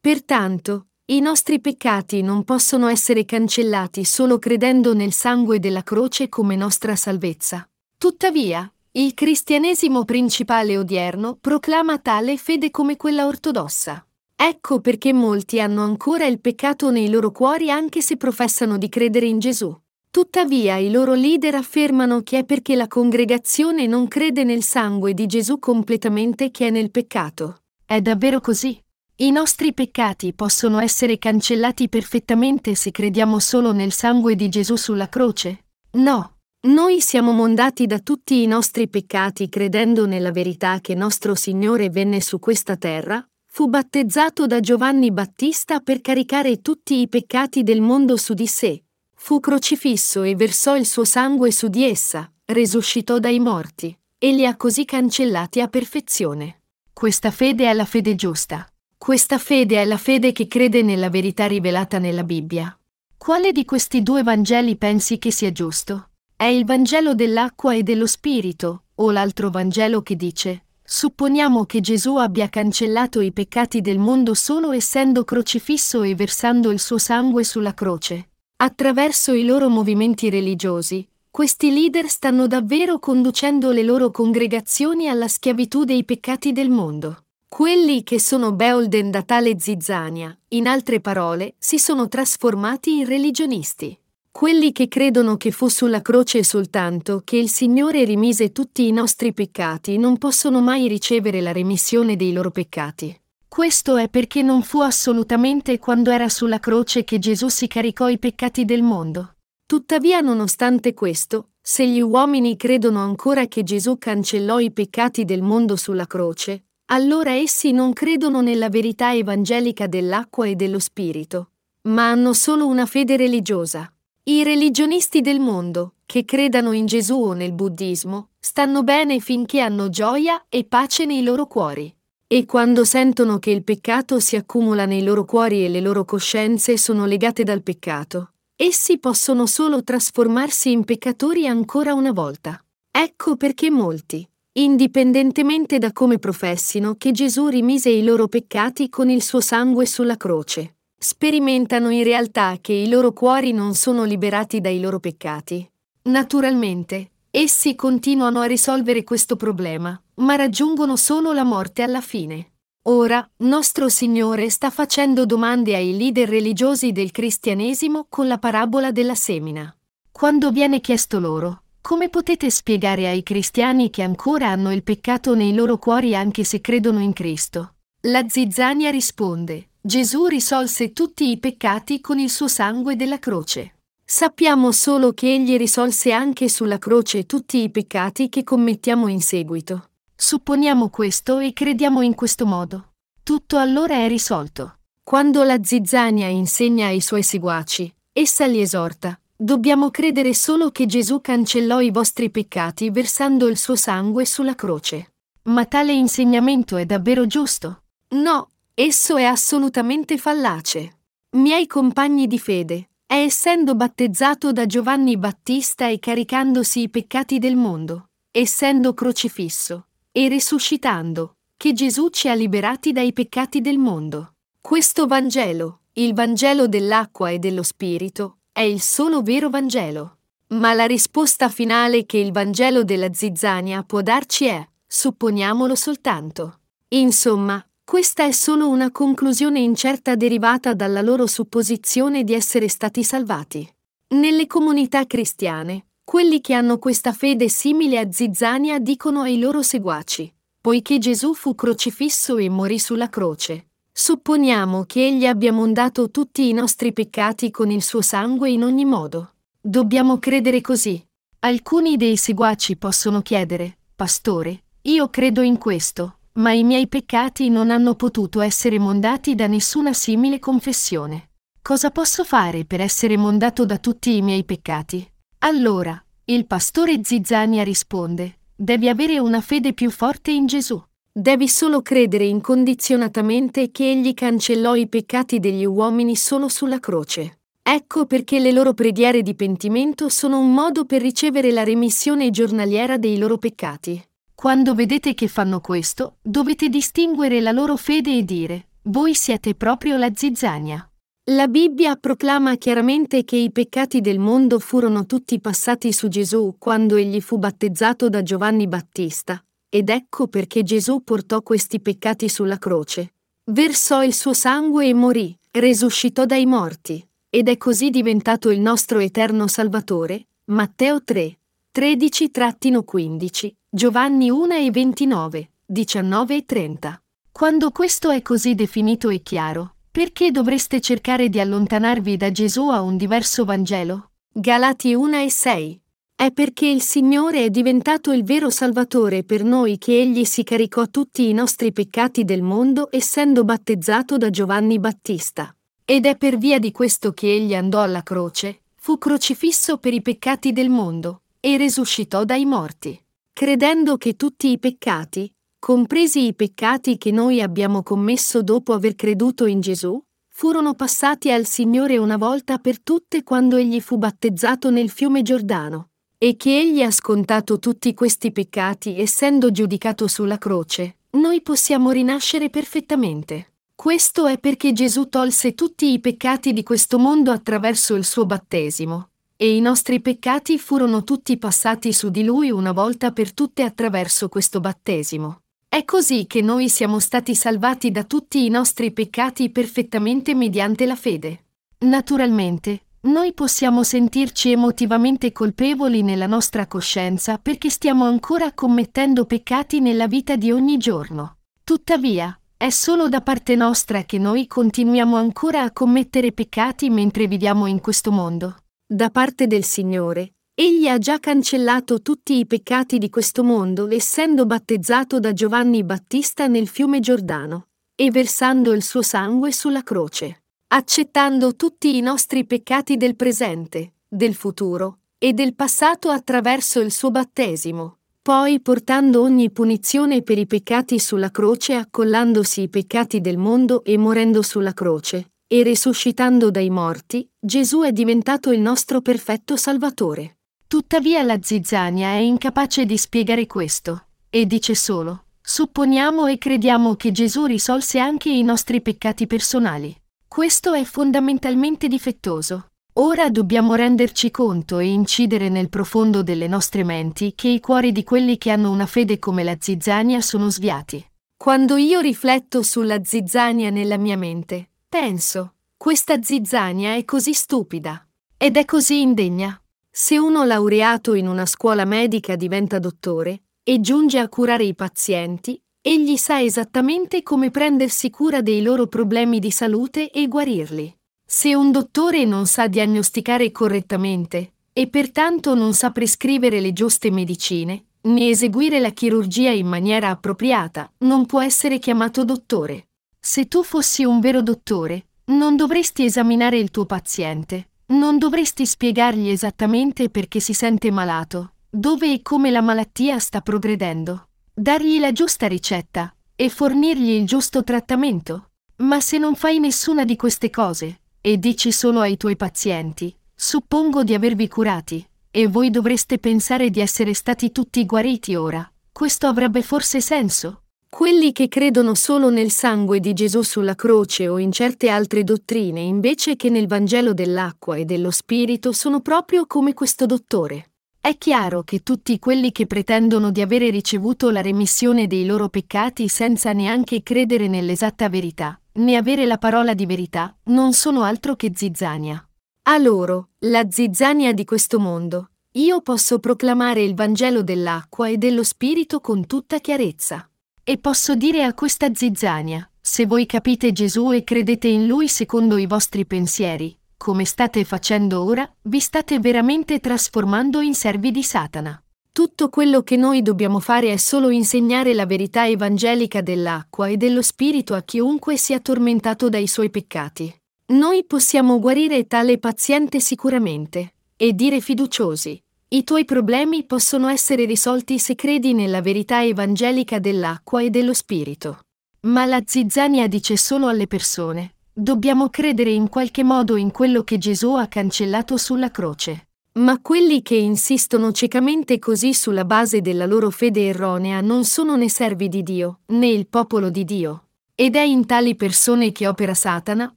[0.00, 6.54] Pertanto, i nostri peccati non possono essere cancellati solo credendo nel sangue della croce come
[6.54, 7.68] nostra salvezza.
[7.98, 14.06] Tuttavia, il cristianesimo principale odierno proclama tale fede come quella ortodossa.
[14.36, 19.26] Ecco perché molti hanno ancora il peccato nei loro cuori anche se professano di credere
[19.26, 19.76] in Gesù.
[20.12, 25.26] Tuttavia i loro leader affermano che è perché la congregazione non crede nel sangue di
[25.26, 27.62] Gesù completamente che è nel peccato.
[27.84, 28.80] È davvero così?
[29.22, 35.10] I nostri peccati possono essere cancellati perfettamente se crediamo solo nel sangue di Gesù sulla
[35.10, 35.66] croce?
[35.96, 36.36] No.
[36.68, 42.22] Noi siamo mondati da tutti i nostri peccati credendo nella verità che nostro Signore venne
[42.22, 48.16] su questa terra, fu battezzato da Giovanni Battista per caricare tutti i peccati del mondo
[48.16, 53.38] su di sé, fu crocifisso e versò il suo sangue su di essa, resuscitò dai
[53.38, 56.62] morti, e li ha così cancellati a perfezione.
[56.90, 58.64] Questa fede è la fede giusta.
[59.02, 62.78] Questa fede è la fede che crede nella verità rivelata nella Bibbia.
[63.16, 66.10] Quale di questi due Vangeli pensi che sia giusto?
[66.36, 72.16] È il Vangelo dell'acqua e dello Spirito, o l'altro Vangelo che dice, Supponiamo che Gesù
[72.16, 77.72] abbia cancellato i peccati del mondo solo essendo crocifisso e versando il suo sangue sulla
[77.72, 78.32] croce.
[78.56, 85.84] Attraverso i loro movimenti religiosi, questi leader stanno davvero conducendo le loro congregazioni alla schiavitù
[85.84, 87.22] dei peccati del mondo.
[87.52, 93.98] Quelli che sono beolden da tale zizzania, in altre parole, si sono trasformati in religionisti.
[94.30, 99.34] Quelli che credono che fu sulla croce soltanto che il Signore rimise tutti i nostri
[99.34, 103.20] peccati non possono mai ricevere la remissione dei loro peccati.
[103.48, 108.20] Questo è perché non fu assolutamente quando era sulla croce che Gesù si caricò i
[108.20, 109.34] peccati del mondo.
[109.66, 115.74] Tuttavia, nonostante questo, se gli uomini credono ancora che Gesù cancellò i peccati del mondo
[115.74, 121.50] sulla croce, allora essi non credono nella verità evangelica dell'acqua e dello Spirito,
[121.82, 123.90] ma hanno solo una fede religiosa.
[124.24, 129.88] I religionisti del mondo, che credano in Gesù o nel buddismo, stanno bene finché hanno
[129.88, 131.94] gioia e pace nei loro cuori.
[132.26, 136.76] E quando sentono che il peccato si accumula nei loro cuori e le loro coscienze
[136.76, 142.62] sono legate dal peccato, essi possono solo trasformarsi in peccatori ancora una volta.
[142.90, 149.22] Ecco perché molti, indipendentemente da come professino che Gesù rimise i loro peccati con il
[149.22, 154.80] suo sangue sulla croce, sperimentano in realtà che i loro cuori non sono liberati dai
[154.80, 155.68] loro peccati.
[156.02, 162.52] Naturalmente, essi continuano a risolvere questo problema, ma raggiungono solo la morte alla fine.
[162.88, 169.14] Ora, nostro Signore sta facendo domande ai leader religiosi del cristianesimo con la parabola della
[169.14, 169.74] semina.
[170.10, 175.54] Quando viene chiesto loro, come potete spiegare ai cristiani che ancora hanno il peccato nei
[175.54, 177.74] loro cuori anche se credono in Cristo?
[178.02, 183.76] La zizzania risponde, Gesù risolse tutti i peccati con il suo sangue della croce.
[184.04, 189.90] Sappiamo solo che Egli risolse anche sulla croce tutti i peccati che commettiamo in seguito.
[190.14, 192.92] Supponiamo questo e crediamo in questo modo.
[193.22, 194.78] Tutto allora è risolto.
[195.02, 199.18] Quando la zizzania insegna ai suoi seguaci, essa li esorta.
[199.42, 205.14] Dobbiamo credere solo che Gesù cancellò i vostri peccati versando il suo sangue sulla croce.
[205.44, 207.84] Ma tale insegnamento è davvero giusto?
[208.08, 210.98] No, esso è assolutamente fallace.
[211.36, 217.56] Miei compagni di fede, è essendo battezzato da Giovanni Battista e caricandosi i peccati del
[217.56, 224.34] mondo, essendo crocifisso, e risuscitando, che Gesù ci ha liberati dai peccati del mondo.
[224.60, 230.18] Questo Vangelo, il Vangelo dell'acqua e dello Spirito, è il solo vero Vangelo.
[230.48, 236.60] Ma la risposta finale che il Vangelo della zizzania può darci è, supponiamolo soltanto.
[236.88, 243.68] Insomma, questa è solo una conclusione incerta derivata dalla loro supposizione di essere stati salvati.
[244.08, 250.32] Nelle comunità cristiane, quelli che hanno questa fede simile a Zizzania dicono ai loro seguaci,
[250.60, 253.69] poiché Gesù fu crocifisso e morì sulla croce.
[253.92, 258.84] Supponiamo che Egli abbia mondato tutti i nostri peccati con il suo sangue in ogni
[258.84, 259.34] modo.
[259.60, 261.04] Dobbiamo credere così.
[261.40, 267.70] Alcuni dei seguaci possono chiedere, Pastore, io credo in questo, ma i miei peccati non
[267.70, 271.30] hanno potuto essere mondati da nessuna simile confessione.
[271.60, 275.06] Cosa posso fare per essere mondato da tutti i miei peccati?
[275.40, 280.80] Allora, il pastore Zizzania risponde, devi avere una fede più forte in Gesù.
[281.12, 287.40] Devi solo credere incondizionatamente che Egli cancellò i peccati degli uomini solo sulla croce.
[287.60, 292.96] Ecco perché le loro preghiere di pentimento sono un modo per ricevere la remissione giornaliera
[292.96, 294.00] dei loro peccati.
[294.32, 299.96] Quando vedete che fanno questo, dovete distinguere la loro fede e dire, voi siete proprio
[299.96, 300.88] la zizzania.
[301.32, 306.94] La Bibbia proclama chiaramente che i peccati del mondo furono tutti passati su Gesù quando
[306.94, 313.14] egli fu battezzato da Giovanni Battista, ed ecco perché Gesù portò questi peccati sulla croce.
[313.44, 318.98] Versò il suo sangue e morì, resuscitò dai morti, ed è così diventato il nostro
[318.98, 320.26] eterno Salvatore.
[320.50, 321.38] Matteo 3,
[321.72, 327.02] 13-15, Giovanni 1 e 29, 19 e 30.
[327.30, 332.80] Quando questo è così definito e chiaro, perché dovreste cercare di allontanarvi da Gesù a
[332.82, 334.10] un diverso Vangelo?
[334.32, 335.80] Galati 1 e 6.
[336.20, 340.86] È perché il Signore è diventato il vero Salvatore per noi che Egli si caricò
[340.88, 345.56] tutti i nostri peccati del mondo essendo battezzato da Giovanni Battista.
[345.82, 350.02] Ed è per via di questo che Egli andò alla croce, fu crocifisso per i
[350.02, 353.02] peccati del mondo, e risuscitò dai morti.
[353.32, 359.46] Credendo che tutti i peccati, compresi i peccati che noi abbiamo commesso dopo aver creduto
[359.46, 364.90] in Gesù, furono passati al Signore una volta per tutte quando egli fu battezzato nel
[364.90, 365.89] fiume Giordano.
[366.22, 372.50] E che Egli ha scontato tutti questi peccati essendo giudicato sulla croce, noi possiamo rinascere
[372.50, 373.52] perfettamente.
[373.74, 379.08] Questo è perché Gesù tolse tutti i peccati di questo mondo attraverso il suo battesimo,
[379.34, 384.28] e i nostri peccati furono tutti passati su di Lui una volta per tutte attraverso
[384.28, 385.40] questo battesimo.
[385.66, 390.96] È così che noi siamo stati salvati da tutti i nostri peccati perfettamente mediante la
[390.96, 391.44] fede.
[391.78, 400.06] Naturalmente, noi possiamo sentirci emotivamente colpevoli nella nostra coscienza perché stiamo ancora commettendo peccati nella
[400.06, 401.38] vita di ogni giorno.
[401.64, 407.64] Tuttavia, è solo da parte nostra che noi continuiamo ancora a commettere peccati mentre viviamo
[407.64, 408.56] in questo mondo.
[408.86, 414.44] Da parte del Signore, Egli ha già cancellato tutti i peccati di questo mondo essendo
[414.44, 420.39] battezzato da Giovanni Battista nel fiume Giordano e versando il suo sangue sulla croce
[420.72, 427.10] accettando tutti i nostri peccati del presente, del futuro e del passato attraverso il suo
[427.10, 433.82] battesimo, poi portando ogni punizione per i peccati sulla croce accollandosi i peccati del mondo
[433.82, 440.38] e morendo sulla croce, e risuscitando dai morti, Gesù è diventato il nostro perfetto Salvatore.
[440.68, 447.10] Tuttavia la zizzania è incapace di spiegare questo, e dice solo, supponiamo e crediamo che
[447.10, 449.99] Gesù risolse anche i nostri peccati personali.
[450.32, 452.68] Questo è fondamentalmente difettoso.
[453.00, 458.04] Ora dobbiamo renderci conto e incidere nel profondo delle nostre menti che i cuori di
[458.04, 461.04] quelli che hanno una fede come la zizzania sono sviati.
[461.36, 468.56] Quando io rifletto sulla zizzania nella mia mente, penso, questa zizzania è così stupida ed
[468.56, 469.60] è così indegna.
[469.90, 475.60] Se uno laureato in una scuola medica diventa dottore e giunge a curare i pazienti,
[475.82, 480.94] Egli sa esattamente come prendersi cura dei loro problemi di salute e guarirli.
[481.24, 487.82] Se un dottore non sa diagnosticare correttamente e pertanto non sa prescrivere le giuste medicine,
[488.02, 492.88] né eseguire la chirurgia in maniera appropriata, non può essere chiamato dottore.
[493.18, 499.30] Se tu fossi un vero dottore, non dovresti esaminare il tuo paziente, non dovresti spiegargli
[499.30, 504.26] esattamente perché si sente malato, dove e come la malattia sta progredendo
[504.60, 508.50] dargli la giusta ricetta e fornirgli il giusto trattamento.
[508.82, 514.04] Ma se non fai nessuna di queste cose e dici solo ai tuoi pazienti, suppongo
[514.04, 519.62] di avervi curati, e voi dovreste pensare di essere stati tutti guariti ora, questo avrebbe
[519.62, 520.64] forse senso?
[520.90, 525.80] Quelli che credono solo nel sangue di Gesù sulla croce o in certe altre dottrine
[525.80, 530.69] invece che nel Vangelo dell'acqua e dello Spirito sono proprio come questo dottore.
[531.02, 536.08] È chiaro che tutti quelli che pretendono di avere ricevuto la remissione dei loro peccati
[536.08, 541.52] senza neanche credere nell'esatta verità, né avere la parola di verità, non sono altro che
[541.54, 542.22] zizzania.
[542.64, 548.44] A loro, la zizzania di questo mondo, io posso proclamare il Vangelo dell'acqua e dello
[548.44, 550.30] Spirito con tutta chiarezza.
[550.62, 555.56] E posso dire a questa zizzania, se voi capite Gesù e credete in Lui secondo
[555.56, 561.82] i vostri pensieri, come state facendo ora, vi state veramente trasformando in servi di Satana.
[562.12, 567.22] Tutto quello che noi dobbiamo fare è solo insegnare la verità evangelica dell'acqua e dello
[567.22, 570.30] Spirito a chiunque sia tormentato dai suoi peccati.
[570.72, 575.42] Noi possiamo guarire tale paziente sicuramente e dire fiduciosi.
[575.68, 581.60] I tuoi problemi possono essere risolti se credi nella verità evangelica dell'acqua e dello Spirito.
[582.00, 587.18] Ma la zizzania dice solo alle persone, Dobbiamo credere in qualche modo in quello che
[587.18, 589.26] Gesù ha cancellato sulla croce.
[589.58, 594.88] Ma quelli che insistono ciecamente così sulla base della loro fede erronea non sono né
[594.88, 597.24] servi di Dio, né il popolo di Dio.
[597.54, 599.94] Ed è in tali persone che opera Satana,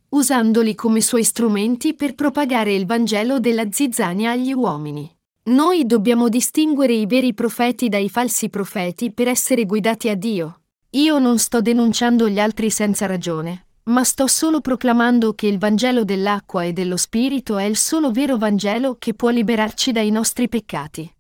[0.10, 5.10] usandoli come suoi strumenti per propagare il Vangelo della zizzania agli uomini.
[5.44, 10.60] Noi dobbiamo distinguere i veri profeti dai falsi profeti per essere guidati a Dio.
[10.90, 16.04] Io non sto denunciando gli altri senza ragione, ma sto solo proclamando che il Vangelo
[16.04, 21.14] dell'acqua e dello Spirito è il solo vero Vangelo che può liberarci dai nostri peccati.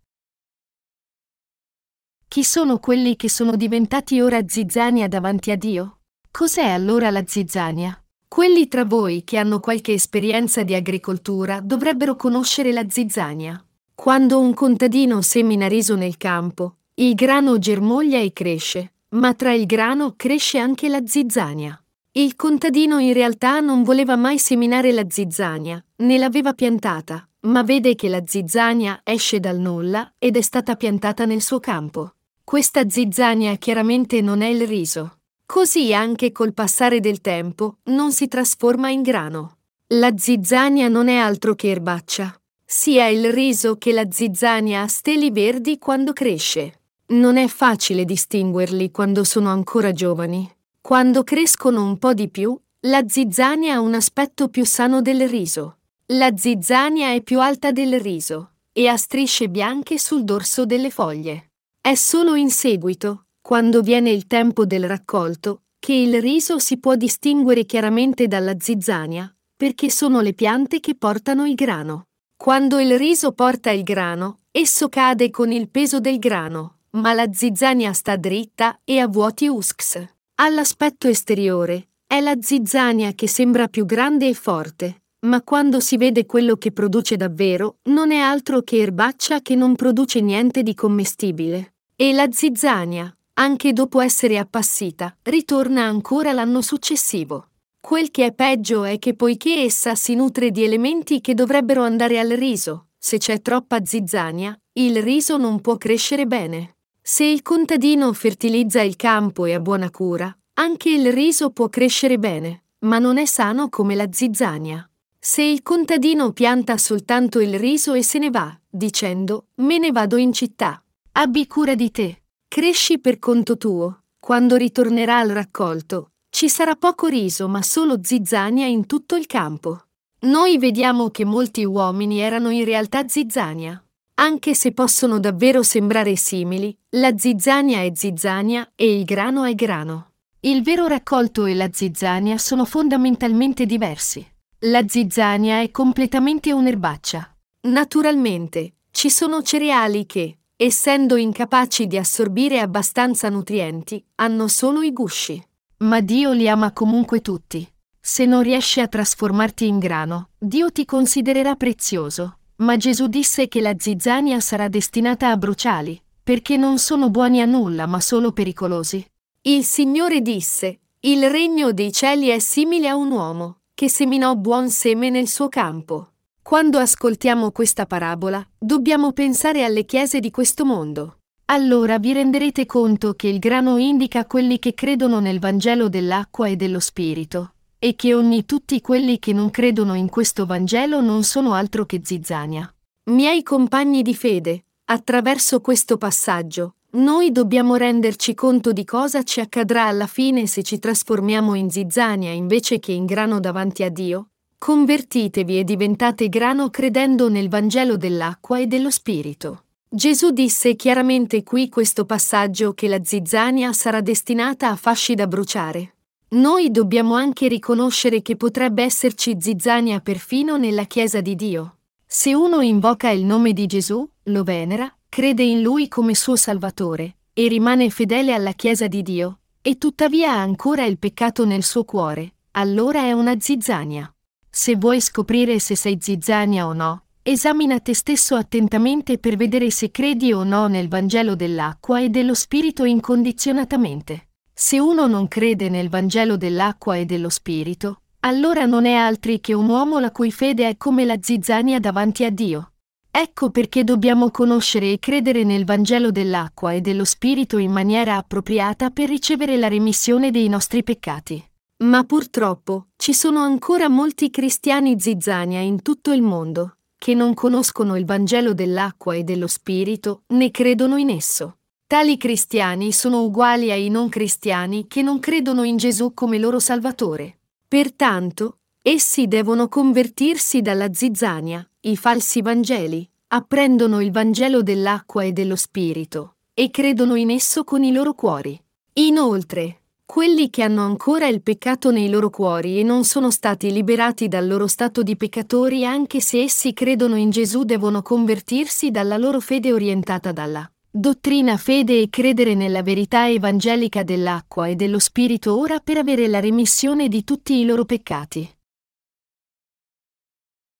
[2.27, 5.99] Chi sono quelli che sono diventati ora zizzania davanti a Dio?
[6.31, 7.95] Cos'è allora la zizzania?
[8.27, 13.63] Quelli tra voi che hanno qualche esperienza di agricoltura dovrebbero conoscere la zizzania.
[13.93, 19.67] Quando un contadino semina riso nel campo, il grano germoglia e cresce, ma tra il
[19.67, 21.82] grano cresce anche la zizzania.
[22.15, 27.95] Il contadino in realtà non voleva mai seminare la zizzania, né l'aveva piantata, ma vede
[27.95, 32.13] che la zizzania esce dal nulla ed è stata piantata nel suo campo.
[32.43, 35.21] Questa zizzania chiaramente non è il riso.
[35.43, 39.57] Così anche col passare del tempo non si trasforma in grano.
[39.87, 42.39] La zizzania non è altro che erbaccia.
[42.63, 46.81] sia il riso che la zizzania a steli verdi quando cresce.
[47.07, 50.47] Non è facile distinguerli quando sono ancora giovani.
[50.85, 55.77] Quando crescono un po' di più, la zizzania ha un aspetto più sano del riso.
[56.07, 61.51] La zizzania è più alta del riso e ha strisce bianche sul dorso delle foglie.
[61.79, 66.95] È solo in seguito, quando viene il tempo del raccolto, che il riso si può
[66.95, 72.07] distinguere chiaramente dalla zizzania, perché sono le piante che portano il grano.
[72.35, 77.31] Quando il riso porta il grano, esso cade con il peso del grano, ma la
[77.31, 80.11] zizzania sta dritta e ha vuoti usks.
[80.35, 86.25] All'aspetto esteriore, è la zizzania che sembra più grande e forte, ma quando si vede
[86.25, 91.75] quello che produce davvero, non è altro che erbaccia che non produce niente di commestibile.
[91.95, 97.49] E la zizzania, anche dopo essere appassita, ritorna ancora l'anno successivo.
[97.79, 102.17] Quel che è peggio è che poiché essa si nutre di elementi che dovrebbero andare
[102.17, 106.77] al riso, se c'è troppa zizzania, il riso non può crescere bene.
[107.05, 112.17] Se il contadino fertilizza il campo e ha buona cura, anche il riso può crescere
[112.17, 114.89] bene, ma non è sano come la zizzania.
[115.19, 120.15] Se il contadino pianta soltanto il riso e se ne va, dicendo, me ne vado
[120.15, 120.81] in città.
[121.11, 122.23] Abbi cura di te.
[122.47, 124.03] Cresci per conto tuo.
[124.17, 129.87] Quando ritornerà al raccolto, ci sarà poco riso ma solo zizzania in tutto il campo.
[130.21, 133.83] Noi vediamo che molti uomini erano in realtà zizzania.
[134.23, 140.11] Anche se possono davvero sembrare simili, la zizzania è zizzania e il grano è grano.
[140.39, 144.25] Il vero raccolto e la zizzania sono fondamentalmente diversi.
[144.59, 147.35] La zizzania è completamente un'erbaccia.
[147.63, 155.45] Naturalmente, ci sono cereali che, essendo incapaci di assorbire abbastanza nutrienti, hanno solo i gusci.
[155.79, 157.69] Ma Dio li ama comunque tutti.
[157.99, 162.37] Se non riesci a trasformarti in grano, Dio ti considererà prezioso.
[162.57, 167.45] Ma Gesù disse che la zizzania sarà destinata a bruciali, perché non sono buoni a
[167.45, 169.05] nulla ma solo pericolosi.
[169.41, 174.69] Il Signore disse, il regno dei cieli è simile a un uomo, che seminò buon
[174.69, 176.11] seme nel suo campo.
[176.41, 181.17] Quando ascoltiamo questa parabola, dobbiamo pensare alle chiese di questo mondo.
[181.45, 186.55] Allora vi renderete conto che il grano indica quelli che credono nel Vangelo dell'acqua e
[186.55, 191.51] dello Spirito, e che ogni tutti quelli che non credono in questo Vangelo non sono
[191.51, 192.73] altro che zizzania.
[193.11, 199.83] Miei compagni di fede, attraverso questo passaggio, noi dobbiamo renderci conto di cosa ci accadrà
[199.87, 204.29] alla fine se ci trasformiamo in zizzania invece che in grano davanti a Dio.
[204.57, 209.65] Convertitevi e diventate grano credendo nel Vangelo dell'acqua e dello Spirito.
[209.89, 215.95] Gesù disse chiaramente qui questo passaggio che la zizzania sarà destinata a fasci da bruciare.
[216.33, 221.77] Noi dobbiamo anche riconoscere che potrebbe esserci zizzania perfino nella Chiesa di Dio.
[222.07, 227.17] Se uno invoca il nome di Gesù, lo venera, crede in lui come suo Salvatore,
[227.33, 231.83] e rimane fedele alla Chiesa di Dio, e tuttavia ha ancora il peccato nel suo
[231.83, 234.11] cuore, allora è una zizzania.
[234.49, 239.91] Se vuoi scoprire se sei zizzania o no, Esamina te stesso attentamente per vedere se
[239.91, 244.29] credi o no nel Vangelo dell'acqua e dello Spirito incondizionatamente.
[244.55, 249.53] Se uno non crede nel Vangelo dell'acqua e dello Spirito, allora non è altri che
[249.53, 252.73] un uomo la cui fede è come la zizzania davanti a Dio.
[253.09, 258.91] Ecco perché dobbiamo conoscere e credere nel Vangelo dell'acqua e dello Spirito in maniera appropriata
[258.91, 261.43] per ricevere la remissione dei nostri peccati.
[261.83, 267.97] Ma purtroppo ci sono ancora molti cristiani zizzania in tutto il mondo, che non conoscono
[267.97, 271.57] il Vangelo dell'acqua e dello Spirito né credono in esso.
[271.87, 277.37] Tali cristiani sono uguali ai non cristiani che non credono in Gesù come loro Salvatore.
[277.67, 285.55] Pertanto, essi devono convertirsi dalla zizzania, i falsi Vangeli, apprendono il Vangelo dell'acqua e dello
[285.55, 288.59] Spirito, e credono in esso con i loro cuori.
[288.93, 294.27] Inoltre, quelli che hanno ancora il peccato nei loro cuori e non sono stati liberati
[294.27, 299.39] dal loro stato di peccatori anche se essi credono in Gesù devono convertirsi dalla loro
[299.39, 305.79] fede orientata dalla dottrina fede e credere nella verità evangelica dell'acqua e dello Spirito ora
[305.79, 308.47] per avere la remissione di tutti i loro peccati.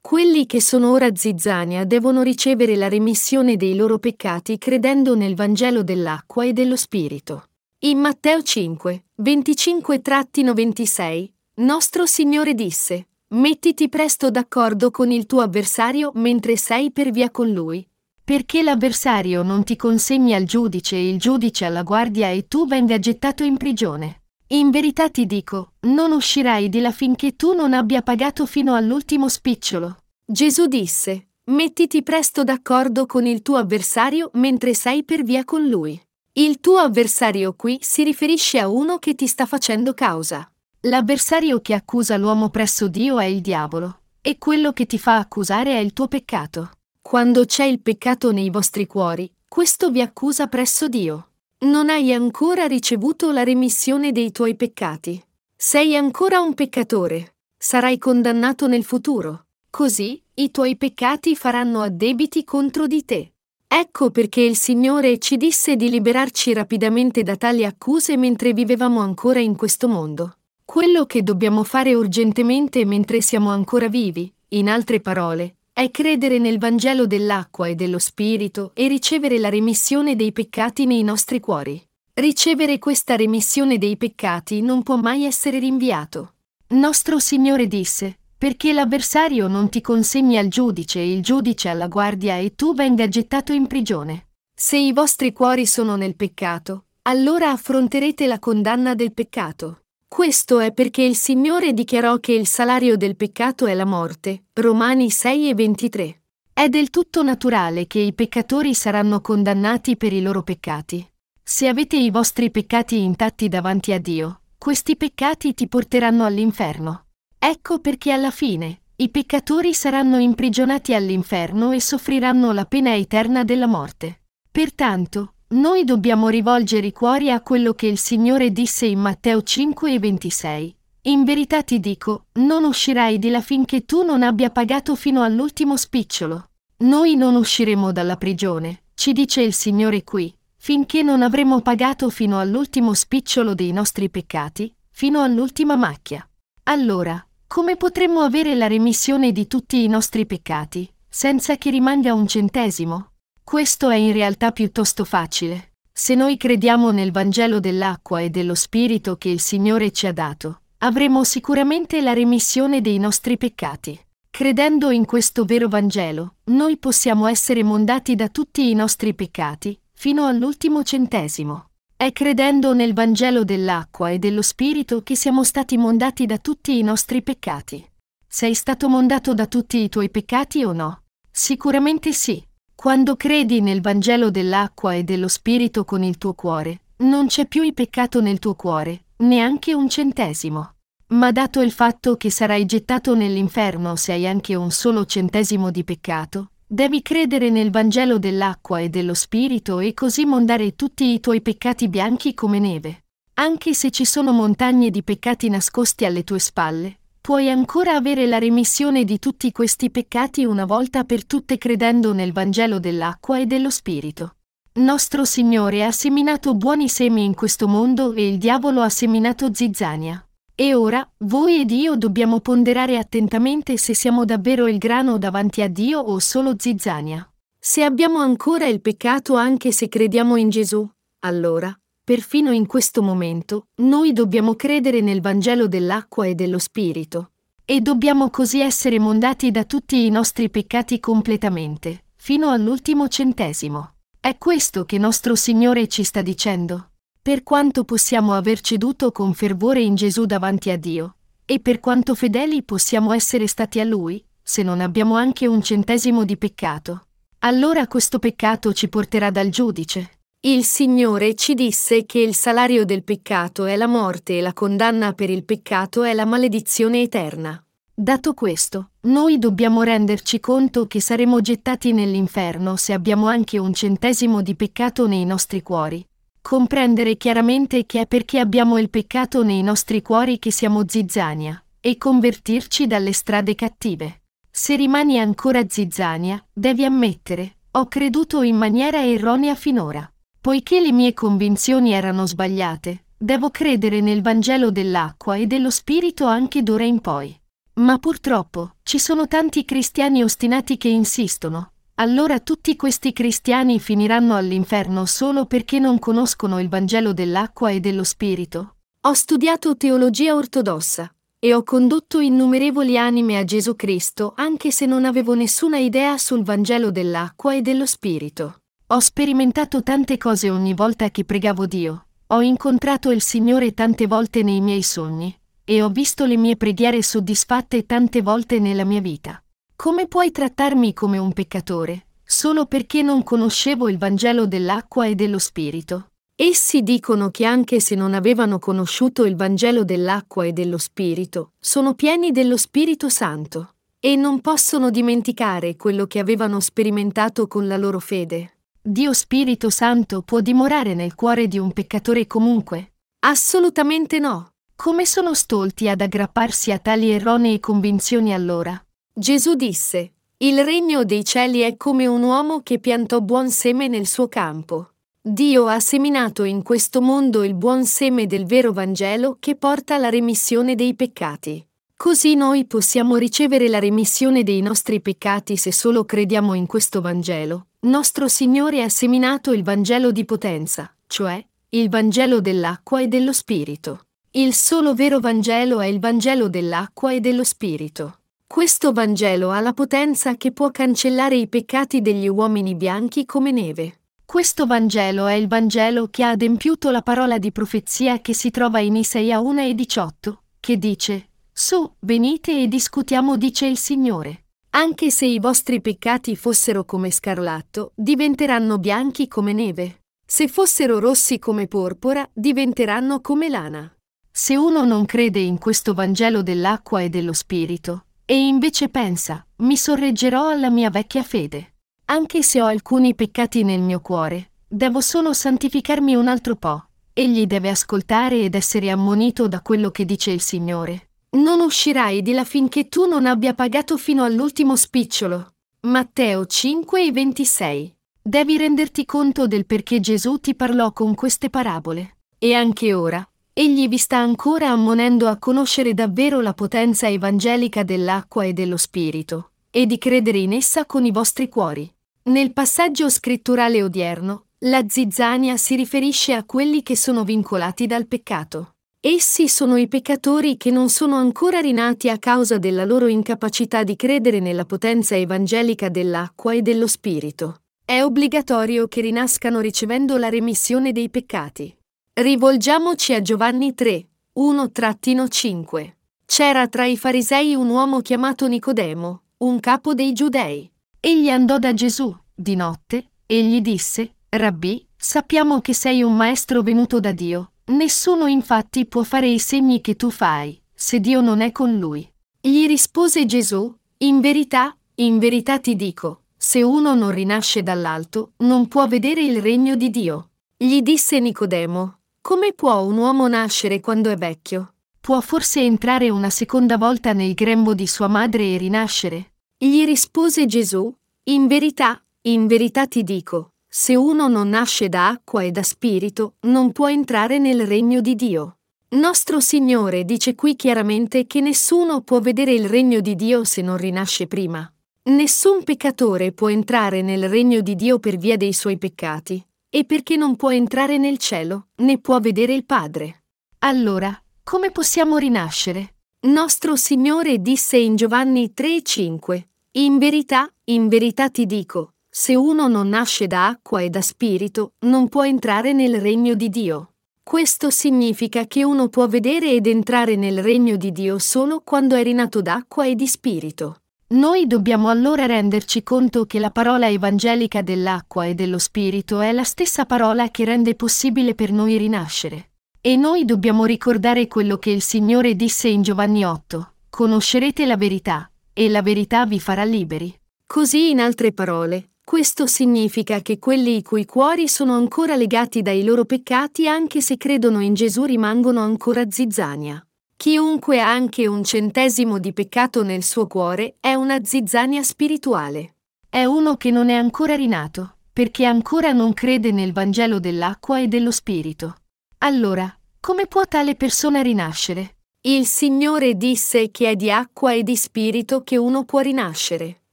[0.00, 5.82] Quelli che sono ora zizzania devono ricevere la remissione dei loro peccati credendo nel Vangelo
[5.82, 7.48] dell'acqua e dello Spirito.
[7.80, 16.56] In Matteo 5, 25-26, nostro Signore disse, Mettiti presto d'accordo con il tuo avversario mentre
[16.56, 17.86] sei per via con lui,
[18.28, 22.98] perché l'avversario non ti consegni al giudice e il giudice alla guardia e tu venga
[22.98, 24.24] gettato in prigione.
[24.48, 29.30] In verità ti dico, non uscirai di là finché tu non abbia pagato fino all'ultimo
[29.30, 29.96] spicciolo.
[30.26, 35.98] Gesù disse, Mettiti presto d'accordo con il tuo avversario mentre sei per via con lui.
[36.34, 40.46] Il tuo avversario qui si riferisce a uno che ti sta facendo causa.
[40.80, 45.72] L'avversario che accusa l'uomo presso Dio è il diavolo, e quello che ti fa accusare
[45.72, 46.72] è il tuo peccato.
[47.08, 51.30] Quando c'è il peccato nei vostri cuori, questo vi accusa presso Dio.
[51.60, 55.18] Non hai ancora ricevuto la remissione dei tuoi peccati.
[55.56, 57.36] Sei ancora un peccatore.
[57.56, 59.46] Sarai condannato nel futuro.
[59.70, 63.32] Così, i tuoi peccati faranno addebiti contro di te.
[63.66, 69.40] Ecco perché il Signore ci disse di liberarci rapidamente da tali accuse mentre vivevamo ancora
[69.40, 70.36] in questo mondo.
[70.62, 76.58] Quello che dobbiamo fare urgentemente mentre siamo ancora vivi, in altre parole, è credere nel
[76.58, 81.80] Vangelo dell'acqua e dello Spirito e ricevere la remissione dei peccati nei nostri cuori.
[82.14, 86.34] Ricevere questa remissione dei peccati non può mai essere rinviato.
[86.70, 92.38] Nostro Signore disse, perché l'avversario non ti consegni al giudice e il giudice alla guardia
[92.38, 94.30] e tu venga gettato in prigione.
[94.52, 99.82] Se i vostri cuori sono nel peccato, allora affronterete la condanna del peccato.
[100.08, 104.46] Questo è perché il Signore dichiarò che il salario del peccato è la morte.
[104.54, 106.22] Romani 6 e 23.
[106.54, 111.06] È del tutto naturale che i peccatori saranno condannati per i loro peccati.
[111.42, 117.04] Se avete i vostri peccati intatti davanti a Dio, questi peccati ti porteranno all'inferno.
[117.38, 123.68] Ecco perché alla fine i peccatori saranno imprigionati all'inferno e soffriranno la pena eterna della
[123.68, 124.22] morte.
[124.50, 129.94] Pertanto, noi dobbiamo rivolgere i cuori a quello che il Signore disse in Matteo 5
[129.94, 130.76] e 26.
[131.02, 135.78] In verità ti dico, non uscirai di là finché tu non abbia pagato fino all'ultimo
[135.78, 136.50] spicciolo.
[136.78, 142.38] Noi non usciremo dalla prigione, ci dice il Signore qui, finché non avremo pagato fino
[142.38, 146.28] all'ultimo spicciolo dei nostri peccati, fino all'ultima macchia.
[146.64, 152.26] Allora, come potremmo avere la remissione di tutti i nostri peccati, senza che rimanga un
[152.26, 153.12] centesimo?
[153.48, 155.72] Questo è in realtà piuttosto facile.
[155.90, 160.64] Se noi crediamo nel Vangelo dell'acqua e dello Spirito che il Signore ci ha dato,
[160.80, 163.98] avremo sicuramente la remissione dei nostri peccati.
[164.28, 170.26] Credendo in questo vero Vangelo, noi possiamo essere mondati da tutti i nostri peccati, fino
[170.26, 171.70] all'ultimo centesimo.
[171.96, 176.82] È credendo nel Vangelo dell'acqua e dello Spirito che siamo stati mondati da tutti i
[176.82, 177.82] nostri peccati.
[178.28, 181.04] Sei stato mondato da tutti i tuoi peccati o no?
[181.30, 182.44] Sicuramente sì.
[182.80, 187.64] Quando credi nel Vangelo dell'acqua e dello Spirito con il tuo cuore, non c'è più
[187.64, 190.74] il peccato nel tuo cuore, neanche un centesimo.
[191.08, 195.82] Ma dato il fatto che sarai gettato nell'inferno se hai anche un solo centesimo di
[195.82, 201.42] peccato, devi credere nel Vangelo dell'acqua e dello Spirito e così mondare tutti i tuoi
[201.42, 203.06] peccati bianchi come neve.
[203.40, 206.98] Anche se ci sono montagne di peccati nascosti alle tue spalle,
[207.28, 212.32] puoi ancora avere la remissione di tutti questi peccati una volta per tutte credendo nel
[212.32, 214.36] Vangelo dell'acqua e dello Spirito.
[214.76, 220.26] Nostro Signore ha seminato buoni semi in questo mondo e il diavolo ha seminato zizzania.
[220.54, 225.68] E ora, voi ed io dobbiamo ponderare attentamente se siamo davvero il grano davanti a
[225.68, 227.30] Dio o solo zizzania.
[227.58, 230.90] Se abbiamo ancora il peccato anche se crediamo in Gesù,
[231.26, 231.78] allora,
[232.08, 237.32] perfino in questo momento, noi dobbiamo credere nel Vangelo dell'acqua e dello Spirito.
[237.66, 243.96] E dobbiamo così essere mondati da tutti i nostri peccati completamente, fino all'ultimo centesimo.
[244.18, 246.92] È questo che nostro Signore ci sta dicendo.
[247.20, 252.14] Per quanto possiamo aver ceduto con fervore in Gesù davanti a Dio, e per quanto
[252.14, 257.02] fedeli possiamo essere stati a Lui, se non abbiamo anche un centesimo di peccato.
[257.40, 263.02] Allora questo peccato ci porterà dal giudice, il Signore ci disse che il salario del
[263.02, 267.60] peccato è la morte e la condanna per il peccato è la maledizione eterna.
[267.92, 274.40] Dato questo, noi dobbiamo renderci conto che saremo gettati nell'inferno se abbiamo anche un centesimo
[274.40, 276.06] di peccato nei nostri cuori.
[276.40, 281.96] Comprendere chiaramente che è perché abbiamo il peccato nei nostri cuori che siamo zizzania, e
[281.98, 284.22] convertirci dalle strade cattive.
[284.48, 290.08] Se rimani ancora zizzania, devi ammettere, ho creduto in maniera erronea finora.
[290.48, 296.62] Poiché le mie convinzioni erano sbagliate, devo credere nel Vangelo dell'acqua e dello Spirito anche
[296.62, 297.38] d'ora in poi.
[297.74, 301.72] Ma purtroppo ci sono tanti cristiani ostinati che insistono.
[301.96, 308.02] Allora tutti questi cristiani finiranno all'inferno solo perché non conoscono il Vangelo dell'acqua e dello
[308.02, 308.76] Spirito.
[309.02, 315.04] Ho studiato teologia ortodossa e ho condotto innumerevoli anime a Gesù Cristo anche se non
[315.04, 318.60] avevo nessuna idea sul Vangelo dell'acqua e dello Spirito.
[318.90, 322.06] Ho sperimentato tante cose ogni volta che pregavo Dio.
[322.28, 327.02] Ho incontrato il Signore tante volte nei miei sogni e ho visto le mie preghiere
[327.02, 329.42] soddisfatte tante volte nella mia vita.
[329.76, 335.38] Come puoi trattarmi come un peccatore, solo perché non conoscevo il Vangelo dell'acqua e dello
[335.38, 336.06] Spirito?
[336.34, 341.92] Essi dicono che anche se non avevano conosciuto il Vangelo dell'acqua e dello Spirito, sono
[341.92, 347.98] pieni dello Spirito Santo e non possono dimenticare quello che avevano sperimentato con la loro
[347.98, 348.54] fede.
[348.90, 352.92] Dio Spirito Santo può dimorare nel cuore di un peccatore comunque?
[353.18, 354.52] Assolutamente no.
[354.74, 358.82] Come sono stolti ad aggrapparsi a tali erronee convinzioni allora?
[359.12, 364.06] Gesù disse, Il regno dei cieli è come un uomo che piantò buon seme nel
[364.06, 364.92] suo campo.
[365.20, 370.08] Dio ha seminato in questo mondo il buon seme del vero Vangelo che porta alla
[370.08, 371.62] remissione dei peccati.
[371.94, 377.67] Così noi possiamo ricevere la remissione dei nostri peccati se solo crediamo in questo Vangelo.
[377.80, 384.06] Nostro Signore ha seminato il Vangelo di potenza, cioè il Vangelo dell'acqua e dello Spirito.
[384.32, 388.18] Il solo vero Vangelo è il Vangelo dell'acqua e dello Spirito.
[388.48, 394.00] Questo Vangelo ha la potenza che può cancellare i peccati degli uomini bianchi come neve.
[394.24, 398.80] Questo Vangelo è il Vangelo che ha adempiuto la parola di profezia che si trova
[398.80, 404.46] in Isaia 1 e 18, che dice su, venite e discutiamo, dice il Signore.
[404.78, 410.02] Anche se i vostri peccati fossero come scarlatto, diventeranno bianchi come neve.
[410.24, 413.92] Se fossero rossi come porpora, diventeranno come lana.
[414.30, 419.76] Se uno non crede in questo Vangelo dell'acqua e dello Spirito, e invece pensa, mi
[419.76, 421.74] sorreggerò alla mia vecchia fede.
[422.04, 426.84] Anche se ho alcuni peccati nel mio cuore, devo solo santificarmi un altro po'.
[427.12, 431.07] Egli deve ascoltare ed essere ammonito da quello che dice il Signore.
[431.38, 435.52] Non uscirai di là finché tu non abbia pagato fino all'ultimo spicciolo.
[435.82, 437.96] Matteo 5 e 26.
[438.20, 442.16] Devi renderti conto del perché Gesù ti parlò con queste parabole.
[442.38, 448.42] E anche ora, egli vi sta ancora ammonendo a conoscere davvero la potenza evangelica dell'acqua
[448.42, 451.88] e dello Spirito, e di credere in essa con i vostri cuori.
[452.24, 458.72] Nel passaggio scritturale odierno, la zizzania si riferisce a quelli che sono vincolati dal peccato.
[459.00, 463.94] Essi sono i peccatori che non sono ancora rinati a causa della loro incapacità di
[463.94, 467.60] credere nella potenza evangelica dell'acqua e dello Spirito.
[467.84, 471.72] È obbligatorio che rinascano ricevendo la remissione dei peccati.
[472.12, 475.92] Rivolgiamoci a Giovanni 3, 1-5.
[476.26, 480.68] C'era tra i farisei un uomo chiamato Nicodemo, un capo dei giudei.
[480.98, 486.62] Egli andò da Gesù, di notte, e gli disse, Rabbì, sappiamo che sei un maestro
[486.62, 491.42] venuto da Dio Nessuno infatti può fare i segni che tu fai, se Dio non
[491.42, 492.10] è con lui.
[492.40, 498.68] Gli rispose Gesù, In verità, in verità ti dico, se uno non rinasce dall'alto, non
[498.68, 500.30] può vedere il regno di Dio.
[500.56, 504.74] Gli disse Nicodemo, Come può un uomo nascere quando è vecchio?
[504.98, 509.32] Può forse entrare una seconda volta nel grembo di sua madre e rinascere?
[509.58, 510.90] Gli rispose Gesù,
[511.24, 516.34] In verità, in verità ti dico, se uno non nasce da acqua e da spirito,
[516.40, 518.56] non può entrare nel regno di Dio.
[518.90, 523.76] Nostro Signore dice qui chiaramente che nessuno può vedere il regno di Dio se non
[523.76, 524.70] rinasce prima.
[525.10, 530.16] Nessun peccatore può entrare nel regno di Dio per via dei suoi peccati, e perché
[530.16, 533.24] non può entrare nel cielo, né può vedere il Padre.
[533.58, 535.96] Allora, come possiamo rinascere?
[536.20, 542.88] Nostro Signore disse in Giovanni 3:5, In verità, in verità ti dico, se uno non
[542.88, 546.94] nasce da acqua e da spirito, non può entrare nel regno di Dio.
[547.22, 552.02] Questo significa che uno può vedere ed entrare nel regno di Dio solo quando è
[552.02, 553.82] rinato d'acqua e di spirito.
[554.08, 559.44] Noi dobbiamo allora renderci conto che la parola evangelica dell'acqua e dello spirito è la
[559.44, 562.50] stessa parola che rende possibile per noi rinascere.
[562.80, 568.28] E noi dobbiamo ricordare quello che il Signore disse in Giovanni 8, conoscerete la verità,
[568.52, 570.12] e la verità vi farà liberi.
[570.44, 575.84] Così, in altre parole, questo significa che quelli i cui cuori sono ancora legati dai
[575.84, 579.86] loro peccati anche se credono in Gesù rimangono ancora zizzania.
[580.16, 585.74] Chiunque ha anche un centesimo di peccato nel suo cuore è una zizzania spirituale.
[586.08, 590.88] È uno che non è ancora rinato, perché ancora non crede nel Vangelo dell'acqua e
[590.88, 591.76] dello Spirito.
[592.20, 594.96] Allora, come può tale persona rinascere?
[595.26, 599.82] Il Signore disse che è di acqua e di spirito che uno può rinascere.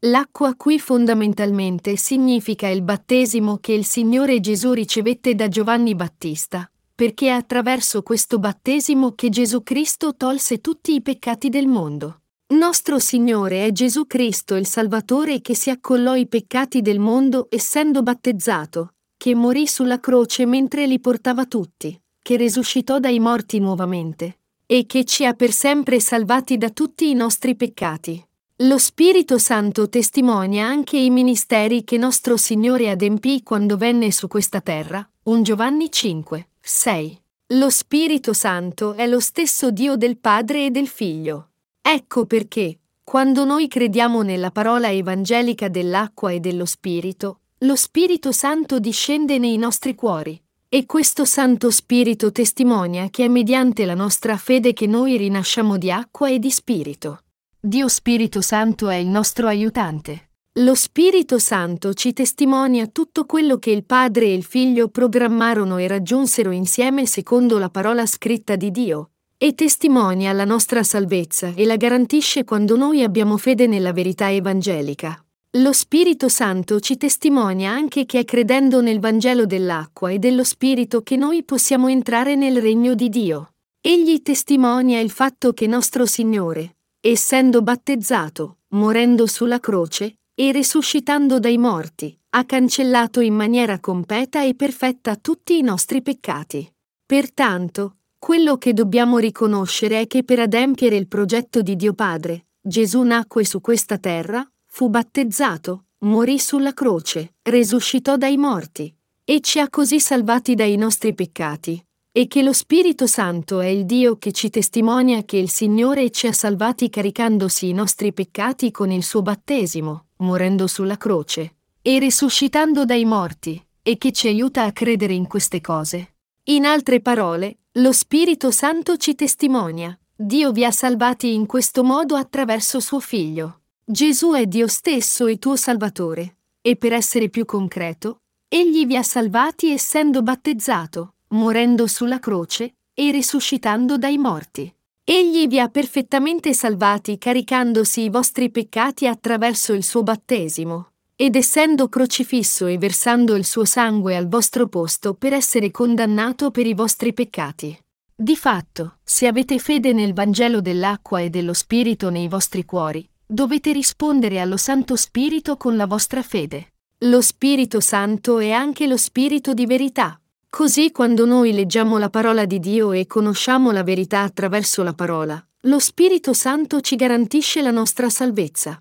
[0.00, 7.26] L'acqua qui fondamentalmente significa il battesimo che il Signore Gesù ricevette da Giovanni Battista, perché
[7.26, 12.20] è attraverso questo battesimo che Gesù Cristo tolse tutti i peccati del mondo.
[12.48, 18.02] Nostro Signore è Gesù Cristo il Salvatore che si accollò i peccati del mondo essendo
[18.02, 24.84] battezzato, che morì sulla croce mentre li portava tutti, che risuscitò dai morti nuovamente, e
[24.84, 28.25] che ci ha per sempre salvati da tutti i nostri peccati.
[28.60, 34.62] Lo Spirito Santo testimonia anche i ministeri che nostro Signore adempì quando venne su questa
[34.62, 35.06] terra.
[35.24, 37.20] 1 Giovanni 5, 6.
[37.48, 41.48] Lo Spirito Santo è lo stesso Dio del Padre e del Figlio.
[41.82, 48.78] Ecco perché, quando noi crediamo nella parola evangelica dell'acqua e dello Spirito, lo Spirito Santo
[48.78, 50.42] discende nei nostri cuori.
[50.70, 55.90] E questo Santo Spirito testimonia che è mediante la nostra fede che noi rinasciamo di
[55.90, 57.20] acqua e di Spirito.
[57.58, 60.28] Dio Spirito Santo è il nostro aiutante.
[60.60, 65.88] Lo Spirito Santo ci testimonia tutto quello che il Padre e il Figlio programmarono e
[65.88, 71.76] raggiunsero insieme secondo la parola scritta di Dio, e testimonia la nostra salvezza e la
[71.76, 75.20] garantisce quando noi abbiamo fede nella verità evangelica.
[75.58, 81.02] Lo Spirito Santo ci testimonia anche che è credendo nel Vangelo dell'acqua e dello Spirito
[81.02, 83.54] che noi possiamo entrare nel regno di Dio.
[83.80, 86.75] Egli testimonia il fatto che nostro Signore,
[87.10, 94.54] essendo battezzato, morendo sulla croce, e risuscitando dai morti, ha cancellato in maniera completa e
[94.54, 96.70] perfetta tutti i nostri peccati.
[97.06, 103.02] Pertanto, quello che dobbiamo riconoscere è che per adempiere il progetto di Dio Padre, Gesù
[103.02, 108.92] nacque su questa terra, fu battezzato, morì sulla croce, risuscitò dai morti,
[109.24, 111.82] e ci ha così salvati dai nostri peccati,
[112.16, 116.26] e che lo Spirito Santo è il Dio che ci testimonia che il Signore ci
[116.26, 122.86] ha salvati caricandosi i nostri peccati con il suo battesimo, morendo sulla croce, e risuscitando
[122.86, 126.14] dai morti, e che ci aiuta a credere in queste cose.
[126.44, 129.94] In altre parole, lo Spirito Santo ci testimonia.
[130.16, 133.60] Dio vi ha salvati in questo modo attraverso suo Figlio.
[133.84, 136.38] Gesù è Dio stesso e tuo Salvatore.
[136.62, 143.10] E per essere più concreto, Egli vi ha salvati essendo battezzato, morendo sulla croce e
[143.10, 144.72] risuscitando dai morti.
[145.04, 151.88] Egli vi ha perfettamente salvati caricandosi i vostri peccati attraverso il suo battesimo, ed essendo
[151.88, 157.12] crocifisso e versando il suo sangue al vostro posto per essere condannato per i vostri
[157.12, 157.78] peccati.
[158.14, 163.72] Di fatto, se avete fede nel Vangelo dell'acqua e dello Spirito nei vostri cuori, dovete
[163.72, 166.72] rispondere allo Santo Spirito con la vostra fede.
[167.00, 170.18] Lo Spirito Santo è anche lo Spirito di verità.
[170.48, 175.44] Così quando noi leggiamo la parola di Dio e conosciamo la verità attraverso la parola,
[175.62, 178.80] lo Spirito Santo ci garantisce la nostra salvezza.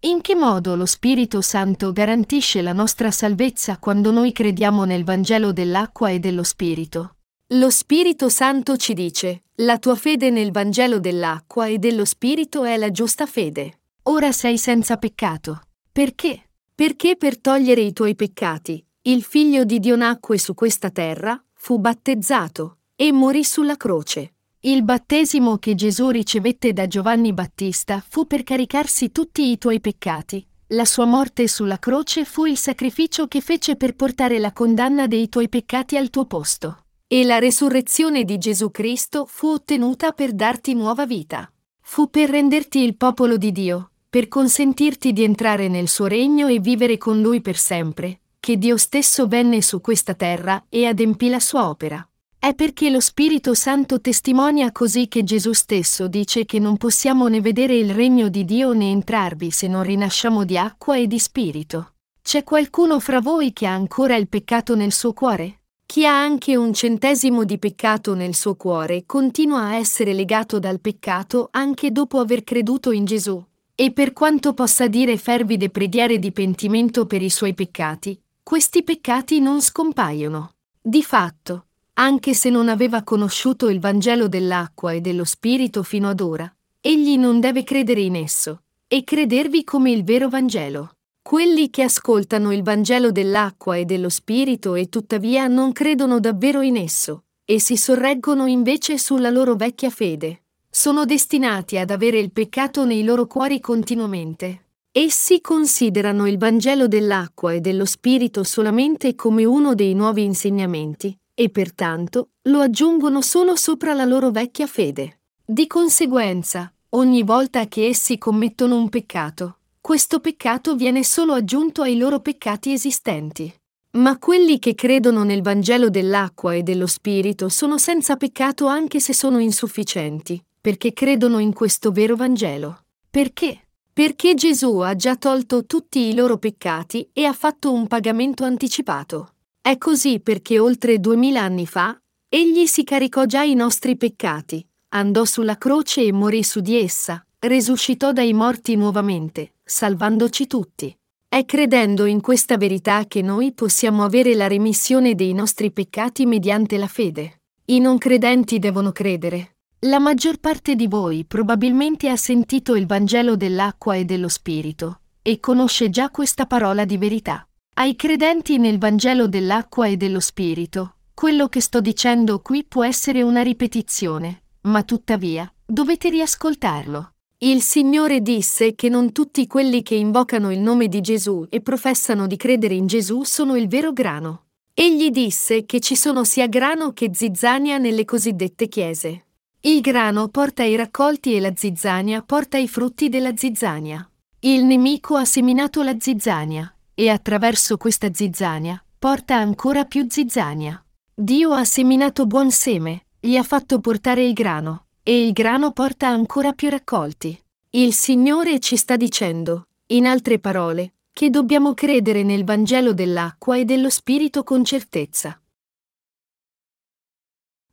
[0.00, 5.52] In che modo lo Spirito Santo garantisce la nostra salvezza quando noi crediamo nel Vangelo
[5.52, 7.16] dell'acqua e dello Spirito?
[7.52, 12.76] Lo Spirito Santo ci dice, la tua fede nel Vangelo dell'acqua e dello Spirito è
[12.76, 13.80] la giusta fede.
[14.04, 15.62] Ora sei senza peccato.
[15.90, 16.48] Perché?
[16.74, 21.78] Perché per togliere i tuoi peccati, il figlio di Dio nacque su questa terra, fu
[21.78, 24.34] battezzato e morì sulla croce.
[24.60, 30.46] Il battesimo che Gesù ricevette da Giovanni Battista fu per caricarsi tutti i tuoi peccati.
[30.72, 35.30] La sua morte sulla croce fu il sacrificio che fece per portare la condanna dei
[35.30, 36.84] tuoi peccati al tuo posto.
[37.06, 41.50] E la resurrezione di Gesù Cristo fu ottenuta per darti nuova vita.
[41.80, 46.60] Fu per renderti il popolo di Dio, per consentirti di entrare nel suo regno e
[46.60, 51.40] vivere con lui per sempre, che Dio stesso venne su questa terra e adempì la
[51.40, 52.06] sua opera.
[52.40, 57.40] È perché lo Spirito Santo testimonia così che Gesù stesso dice che non possiamo né
[57.40, 61.94] vedere il regno di Dio né entrarvi se non rinasciamo di acqua e di Spirito.
[62.22, 65.62] C'è qualcuno fra voi che ha ancora il peccato nel suo cuore?
[65.84, 70.80] Chi ha anche un centesimo di peccato nel suo cuore continua a essere legato dal
[70.80, 73.42] peccato anche dopo aver creduto in Gesù.
[73.74, 79.40] E per quanto possa dire fervide preghiere di pentimento per i suoi peccati, questi peccati
[79.40, 80.52] non scompaiono.
[80.80, 86.22] Di fatto, anche se non aveva conosciuto il Vangelo dell'acqua e dello Spirito fino ad
[86.22, 90.92] ora, egli non deve credere in esso, e credervi come il vero Vangelo.
[91.20, 96.78] Quelli che ascoltano il Vangelo dell'acqua e dello Spirito e tuttavia non credono davvero in
[96.78, 102.86] esso, e si sorreggono invece sulla loro vecchia fede, sono destinati ad avere il peccato
[102.86, 104.67] nei loro cuori continuamente.
[105.00, 111.50] Essi considerano il Vangelo dell'acqua e dello Spirito solamente come uno dei nuovi insegnamenti, e
[111.50, 115.20] pertanto lo aggiungono solo sopra la loro vecchia fede.
[115.44, 121.96] Di conseguenza, ogni volta che essi commettono un peccato, questo peccato viene solo aggiunto ai
[121.96, 123.54] loro peccati esistenti.
[123.92, 129.14] Ma quelli che credono nel Vangelo dell'acqua e dello Spirito sono senza peccato anche se
[129.14, 132.82] sono insufficienti, perché credono in questo vero Vangelo.
[133.08, 133.62] Perché?
[133.98, 139.32] Perché Gesù ha già tolto tutti i loro peccati e ha fatto un pagamento anticipato.
[139.60, 145.24] È così perché oltre duemila anni fa, egli si caricò già i nostri peccati, andò
[145.24, 150.96] sulla croce e morì su di essa, resuscitò dai morti nuovamente, salvandoci tutti.
[151.28, 156.78] È credendo in questa verità che noi possiamo avere la remissione dei nostri peccati mediante
[156.78, 157.40] la fede.
[157.64, 159.56] I non credenti devono credere.
[159.82, 165.38] La maggior parte di voi probabilmente ha sentito il Vangelo dell'acqua e dello Spirito e
[165.38, 167.46] conosce già questa parola di verità.
[167.74, 173.22] Ai credenti nel Vangelo dell'acqua e dello Spirito, quello che sto dicendo qui può essere
[173.22, 177.12] una ripetizione, ma tuttavia dovete riascoltarlo.
[177.38, 182.26] Il Signore disse che non tutti quelli che invocano il nome di Gesù e professano
[182.26, 184.46] di credere in Gesù sono il vero grano.
[184.74, 189.22] Egli disse che ci sono sia grano che zizzania nelle cosiddette chiese.
[189.60, 194.08] Il grano porta i raccolti e la zizzania porta i frutti della zizzania.
[194.40, 200.80] Il nemico ha seminato la zizzania e attraverso questa zizzania porta ancora più zizzania.
[201.12, 206.06] Dio ha seminato buon seme, gli ha fatto portare il grano, e il grano porta
[206.06, 207.36] ancora più raccolti.
[207.70, 213.64] Il Signore ci sta dicendo, in altre parole, che dobbiamo credere nel Vangelo dell'acqua e
[213.64, 215.40] dello Spirito con certezza.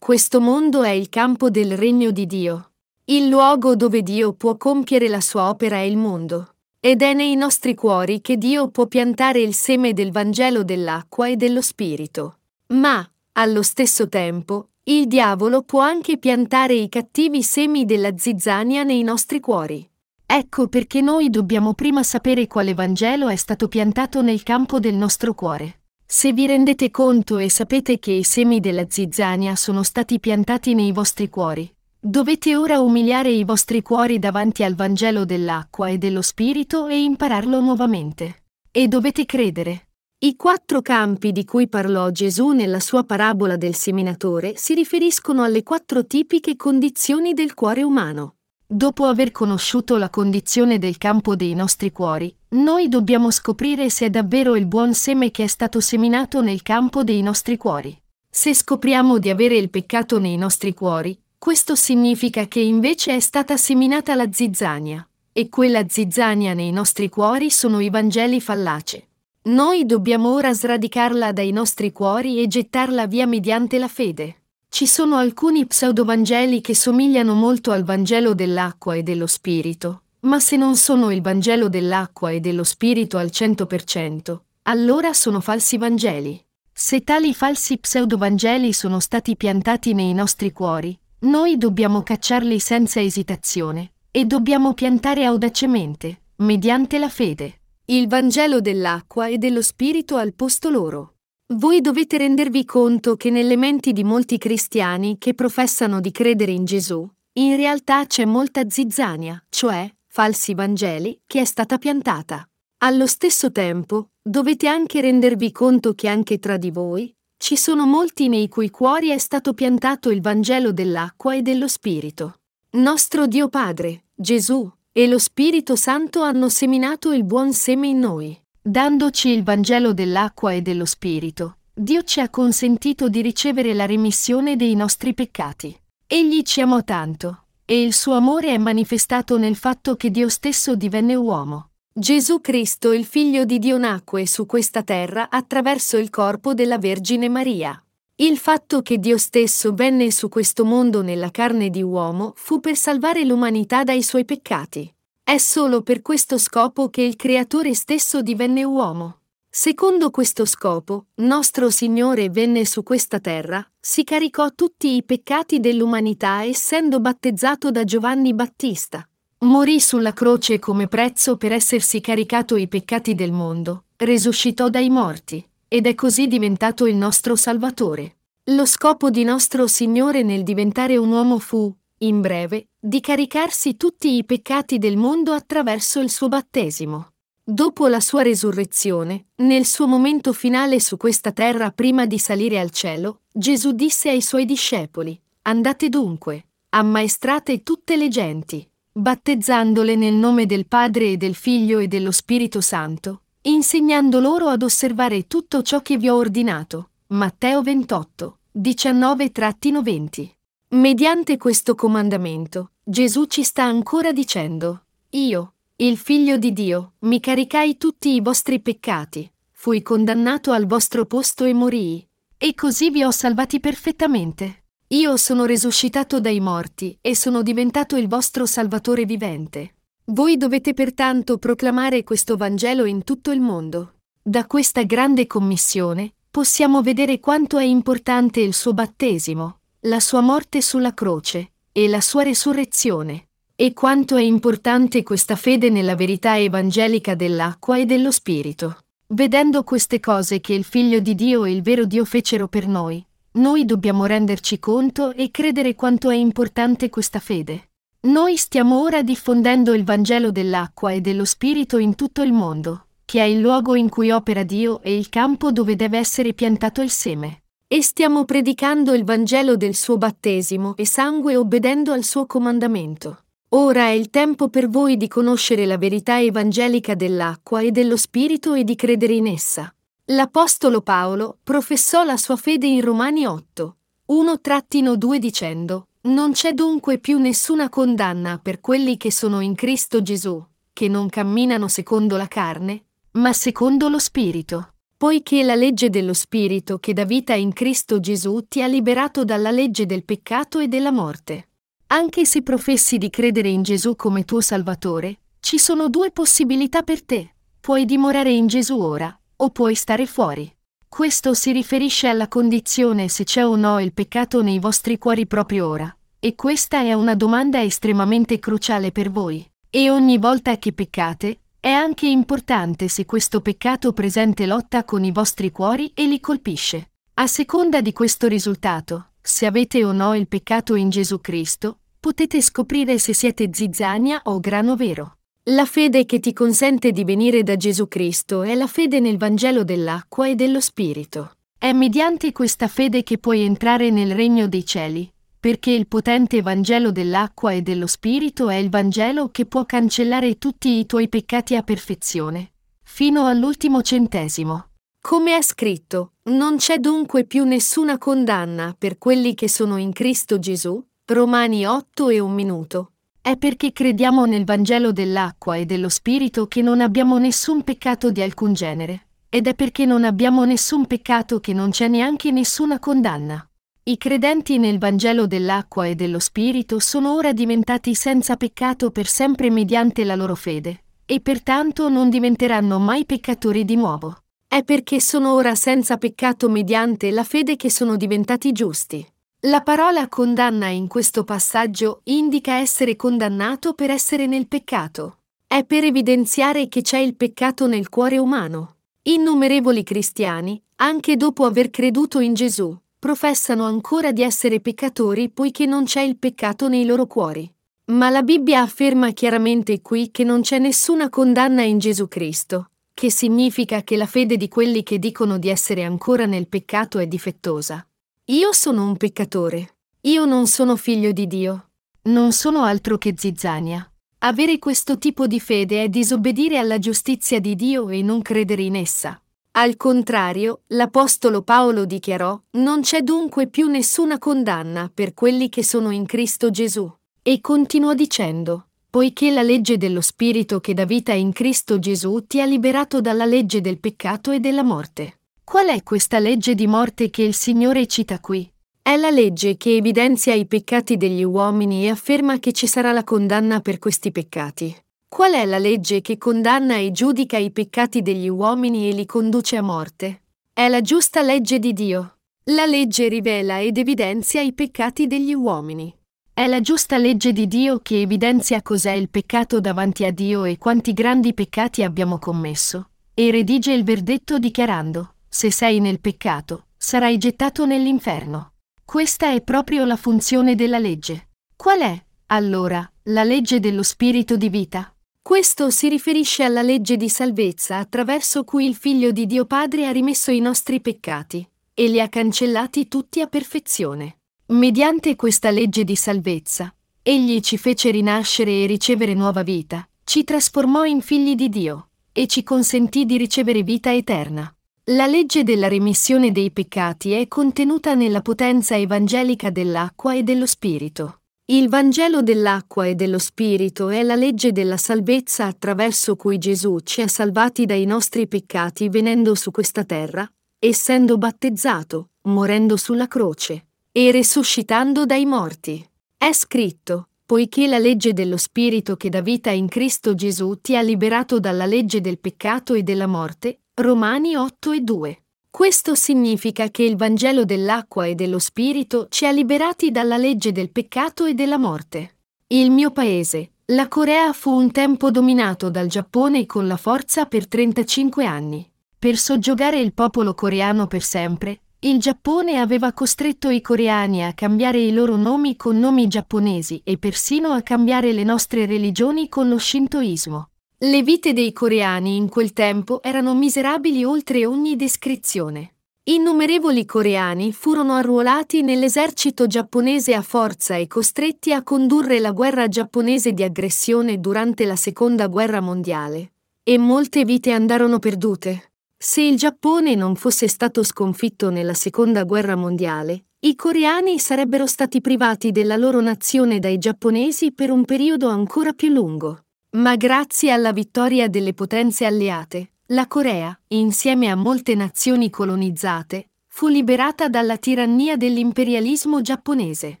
[0.02, 2.70] Questo mondo è il campo del regno di Dio.
[3.04, 6.54] Il luogo dove Dio può compiere la sua opera è il mondo.
[6.80, 11.36] Ed è nei nostri cuori che Dio può piantare il seme del Vangelo dell'acqua e
[11.36, 12.38] dello Spirito.
[12.68, 19.02] Ma, allo stesso tempo, il diavolo può anche piantare i cattivi semi della zizzania nei
[19.02, 19.86] nostri cuori.
[20.24, 25.34] Ecco perché noi dobbiamo prima sapere quale Vangelo è stato piantato nel campo del nostro
[25.34, 25.79] cuore.
[26.12, 30.90] Se vi rendete conto e sapete che i semi della zizzania sono stati piantati nei
[30.90, 36.88] vostri cuori, dovete ora umiliare i vostri cuori davanti al Vangelo dell'acqua e dello Spirito
[36.88, 38.46] e impararlo nuovamente.
[38.72, 39.90] E dovete credere.
[40.18, 45.62] I quattro campi di cui parlò Gesù nella sua parabola del seminatore si riferiscono alle
[45.62, 48.34] quattro tipiche condizioni del cuore umano.
[48.66, 54.10] Dopo aver conosciuto la condizione del campo dei nostri cuori, noi dobbiamo scoprire se è
[54.10, 57.96] davvero il buon seme che è stato seminato nel campo dei nostri cuori.
[58.28, 63.56] Se scopriamo di avere il peccato nei nostri cuori, questo significa che invece è stata
[63.56, 69.06] seminata la zizzania, e quella zizzania nei nostri cuori sono i Vangeli fallaci.
[69.42, 74.42] Noi dobbiamo ora sradicarla dai nostri cuori e gettarla via mediante la fede.
[74.68, 80.56] Ci sono alcuni pseudovangeli che somigliano molto al Vangelo dell'acqua e dello Spirito, ma se
[80.56, 86.42] non sono il Vangelo dell'acqua e dello Spirito al 100%, allora sono falsi Vangeli.
[86.72, 93.92] Se tali falsi pseudovangeli sono stati piantati nei nostri cuori, noi dobbiamo cacciarli senza esitazione
[94.10, 97.60] e dobbiamo piantare audacemente, mediante la fede
[97.90, 101.14] il Vangelo dell'acqua e dello Spirito al posto loro.
[101.54, 106.64] Voi dovete rendervi conto che nelle menti di molti cristiani che professano di credere in
[106.64, 112.44] Gesù, in realtà c'è molta zizzania, cioè falsi Vangeli, che è stata piantata.
[112.78, 118.28] Allo stesso tempo, dovete anche rendervi conto che anche tra di voi ci sono molti
[118.28, 122.40] nei cui cuori è stato piantato il Vangelo dell'acqua e dello Spirito.
[122.72, 128.38] Nostro Dio Padre, Gesù, e lo Spirito Santo hanno seminato il buon seme in noi.
[128.60, 134.56] Dandoci il Vangelo dell'acqua e dello Spirito, Dio ci ha consentito di ricevere la remissione
[134.56, 135.74] dei nostri peccati.
[136.06, 140.74] Egli ci amò tanto, e il suo amore è manifestato nel fatto che Dio stesso
[140.74, 141.68] divenne uomo.
[141.92, 147.28] Gesù Cristo, il Figlio di Dio, nacque su questa terra attraverso il corpo della Vergine
[147.28, 147.80] Maria.
[148.16, 152.74] Il fatto che Dio stesso venne su questo mondo nella carne di uomo fu per
[152.74, 154.92] salvare l'umanità dai suoi peccati.
[155.22, 159.19] È solo per questo scopo che il Creatore stesso divenne uomo.
[159.52, 166.44] Secondo questo scopo, nostro Signore venne su questa terra, si caricò tutti i peccati dell'umanità
[166.44, 169.04] essendo battezzato da Giovanni Battista.
[169.38, 175.44] Morì sulla croce come prezzo per essersi caricato i peccati del mondo, resuscitò dai morti
[175.66, 178.18] ed è così diventato il nostro Salvatore.
[178.50, 184.14] Lo scopo di nostro Signore nel diventare un uomo fu, in breve, di caricarsi tutti
[184.14, 187.14] i peccati del mondo attraverso il suo battesimo.
[187.42, 192.70] Dopo la sua resurrezione, nel suo momento finale su questa terra prima di salire al
[192.70, 200.46] cielo, Gesù disse ai suoi discepoli, Andate dunque, ammaestrate tutte le genti, battezzandole nel nome
[200.46, 205.80] del Padre e del Figlio e dello Spirito Santo, insegnando loro ad osservare tutto ciò
[205.80, 206.90] che vi ho ordinato.
[207.08, 210.28] Matteo 28, 19-20.
[210.68, 217.78] Mediante questo comandamento, Gesù ci sta ancora dicendo, Io, il Figlio di Dio, mi caricai
[217.78, 222.06] tutti i vostri peccati, fui condannato al vostro posto e morii,
[222.36, 224.64] e così vi ho salvati perfettamente.
[224.88, 229.76] Io sono resuscitato dai morti e sono diventato il vostro Salvatore vivente.
[230.04, 233.94] Voi dovete pertanto proclamare questo Vangelo in tutto il mondo.
[234.22, 240.60] Da questa grande commissione possiamo vedere quanto è importante il suo battesimo, la sua morte
[240.60, 243.28] sulla croce e la sua resurrezione,
[243.60, 248.78] e quanto è importante questa fede nella verità evangelica dell'acqua e dello Spirito.
[249.08, 253.04] Vedendo queste cose che il Figlio di Dio e il vero Dio fecero per noi,
[253.32, 257.72] noi dobbiamo renderci conto e credere quanto è importante questa fede.
[258.04, 263.20] Noi stiamo ora diffondendo il Vangelo dell'acqua e dello Spirito in tutto il mondo, che
[263.20, 266.88] è il luogo in cui opera Dio e il campo dove deve essere piantato il
[266.88, 267.42] seme.
[267.68, 273.24] E stiamo predicando il Vangelo del suo battesimo e sangue obbedendo al suo comandamento.
[273.52, 278.54] Ora è il tempo per voi di conoscere la verità evangelica dell'acqua e dello Spirito
[278.54, 279.74] e di credere in essa.
[280.06, 283.76] L'Apostolo Paolo professò la sua fede in Romani 8,
[284.12, 290.40] 1-2 dicendo, non c'è dunque più nessuna condanna per quelli che sono in Cristo Gesù,
[290.72, 294.74] che non camminano secondo la carne, ma secondo lo Spirito.
[294.96, 299.50] Poiché la legge dello Spirito che dà vita in Cristo Gesù ti ha liberato dalla
[299.50, 301.46] legge del peccato e della morte.
[301.92, 307.02] Anche se professi di credere in Gesù come tuo Salvatore, ci sono due possibilità per
[307.02, 307.34] te.
[307.58, 310.48] Puoi dimorare in Gesù ora, o puoi stare fuori.
[310.86, 315.66] Questo si riferisce alla condizione se c'è o no il peccato nei vostri cuori proprio
[315.66, 315.96] ora.
[316.20, 319.44] E questa è una domanda estremamente cruciale per voi.
[319.68, 325.10] E ogni volta che peccate, è anche importante se questo peccato presente lotta con i
[325.10, 326.92] vostri cuori e li colpisce.
[327.14, 332.40] A seconda di questo risultato, se avete o no il peccato in Gesù Cristo, potete
[332.40, 335.18] scoprire se siete zizzania o grano vero.
[335.44, 339.64] La fede che ti consente di venire da Gesù Cristo è la fede nel Vangelo
[339.64, 341.32] dell'acqua e dello Spirito.
[341.58, 346.90] È mediante questa fede che puoi entrare nel regno dei cieli, perché il potente Vangelo
[346.90, 351.62] dell'acqua e dello Spirito è il Vangelo che può cancellare tutti i tuoi peccati a
[351.62, 354.68] perfezione, fino all'ultimo centesimo.
[355.02, 360.38] Come è scritto, non c'è dunque più nessuna condanna per quelli che sono in Cristo
[360.38, 360.82] Gesù,
[361.12, 362.92] Romani 8 e un minuto.
[363.20, 368.22] È perché crediamo nel Vangelo dell'acqua e dello Spirito che non abbiamo nessun peccato di
[368.22, 373.44] alcun genere, ed è perché non abbiamo nessun peccato che non c'è neanche nessuna condanna.
[373.82, 379.50] I credenti nel Vangelo dell'acqua e dello Spirito sono ora diventati senza peccato per sempre
[379.50, 384.16] mediante la loro fede, e pertanto non diventeranno mai peccatori di nuovo.
[384.46, 389.04] È perché sono ora senza peccato mediante la fede che sono diventati giusti.
[389.44, 395.20] La parola condanna in questo passaggio indica essere condannato per essere nel peccato.
[395.46, 398.76] È per evidenziare che c'è il peccato nel cuore umano.
[399.00, 405.84] Innumerevoli cristiani, anche dopo aver creduto in Gesù, professano ancora di essere peccatori poiché non
[405.84, 407.50] c'è il peccato nei loro cuori.
[407.92, 413.10] Ma la Bibbia afferma chiaramente qui che non c'è nessuna condanna in Gesù Cristo, che
[413.10, 417.82] significa che la fede di quelli che dicono di essere ancora nel peccato è difettosa.
[418.30, 419.78] Io sono un peccatore.
[420.02, 421.70] Io non sono figlio di Dio.
[422.02, 423.84] Non sono altro che zizzania.
[424.18, 428.76] Avere questo tipo di fede è disobbedire alla giustizia di Dio e non credere in
[428.76, 429.20] essa.
[429.52, 435.90] Al contrario, l'Apostolo Paolo dichiarò, non c'è dunque più nessuna condanna per quelli che sono
[435.90, 436.88] in Cristo Gesù.
[437.22, 442.40] E continuò dicendo, poiché la legge dello Spirito che dà vita in Cristo Gesù ti
[442.40, 445.16] ha liberato dalla legge del peccato e della morte.
[445.50, 448.48] Qual è questa legge di morte che il Signore cita qui?
[448.80, 453.02] È la legge che evidenzia i peccati degli uomini e afferma che ci sarà la
[453.02, 454.72] condanna per questi peccati.
[455.08, 459.56] Qual è la legge che condanna e giudica i peccati degli uomini e li conduce
[459.56, 460.22] a morte?
[460.52, 462.18] È la giusta legge di Dio.
[462.44, 465.92] La legge rivela ed evidenzia i peccati degli uomini.
[466.32, 470.58] È la giusta legge di Dio che evidenzia cos'è il peccato davanti a Dio e
[470.58, 477.16] quanti grandi peccati abbiamo commesso, e redige il verdetto dichiarando se sei nel peccato, sarai
[477.16, 478.54] gettato nell'inferno.
[478.84, 481.28] Questa è proprio la funzione della legge.
[481.54, 484.92] Qual è, allora, la legge dello spirito di vita?
[485.22, 489.92] Questo si riferisce alla legge di salvezza attraverso cui il Figlio di Dio Padre ha
[489.92, 494.18] rimesso i nostri peccati e li ha cancellati tutti a perfezione.
[494.46, 500.84] Mediante questa legge di salvezza, Egli ci fece rinascere e ricevere nuova vita, ci trasformò
[500.84, 504.52] in figli di Dio e ci consentì di ricevere vita eterna.
[504.92, 511.20] La legge della remissione dei peccati è contenuta nella potenza evangelica dell'acqua e dello Spirito.
[511.44, 517.02] Il Vangelo dell'acqua e dello Spirito è la legge della salvezza attraverso cui Gesù ci
[517.02, 520.28] ha salvati dai nostri peccati venendo su questa terra,
[520.58, 525.88] essendo battezzato, morendo sulla croce, e resuscitando dai morti.
[526.16, 530.82] È scritto, poiché la legge dello Spirito che dà vita in Cristo Gesù ti ha
[530.82, 533.60] liberato dalla legge del peccato e della morte.
[533.80, 535.22] Romani 8 e 2.
[535.48, 540.70] Questo significa che il Vangelo dell'acqua e dello Spirito ci ha liberati dalla legge del
[540.70, 542.18] peccato e della morte.
[542.48, 547.48] Il mio paese, la Corea, fu un tempo dominato dal Giappone con la forza per
[547.48, 548.70] 35 anni.
[548.98, 554.78] Per soggiogare il popolo coreano per sempre, il Giappone aveva costretto i coreani a cambiare
[554.78, 559.56] i loro nomi con nomi giapponesi e persino a cambiare le nostre religioni con lo
[559.56, 560.49] shintoismo.
[560.82, 565.74] Le vite dei coreani in quel tempo erano miserabili oltre ogni descrizione.
[566.04, 573.34] Innumerevoli coreani furono arruolati nell'esercito giapponese a forza e costretti a condurre la guerra giapponese
[573.34, 576.32] di aggressione durante la Seconda Guerra Mondiale.
[576.62, 578.72] E molte vite andarono perdute.
[578.96, 585.02] Se il Giappone non fosse stato sconfitto nella Seconda Guerra Mondiale, i coreani sarebbero stati
[585.02, 589.42] privati della loro nazione dai giapponesi per un periodo ancora più lungo.
[589.72, 596.66] Ma grazie alla vittoria delle potenze alleate, la Corea, insieme a molte nazioni colonizzate, fu
[596.66, 600.00] liberata dalla tirannia dell'imperialismo giapponese.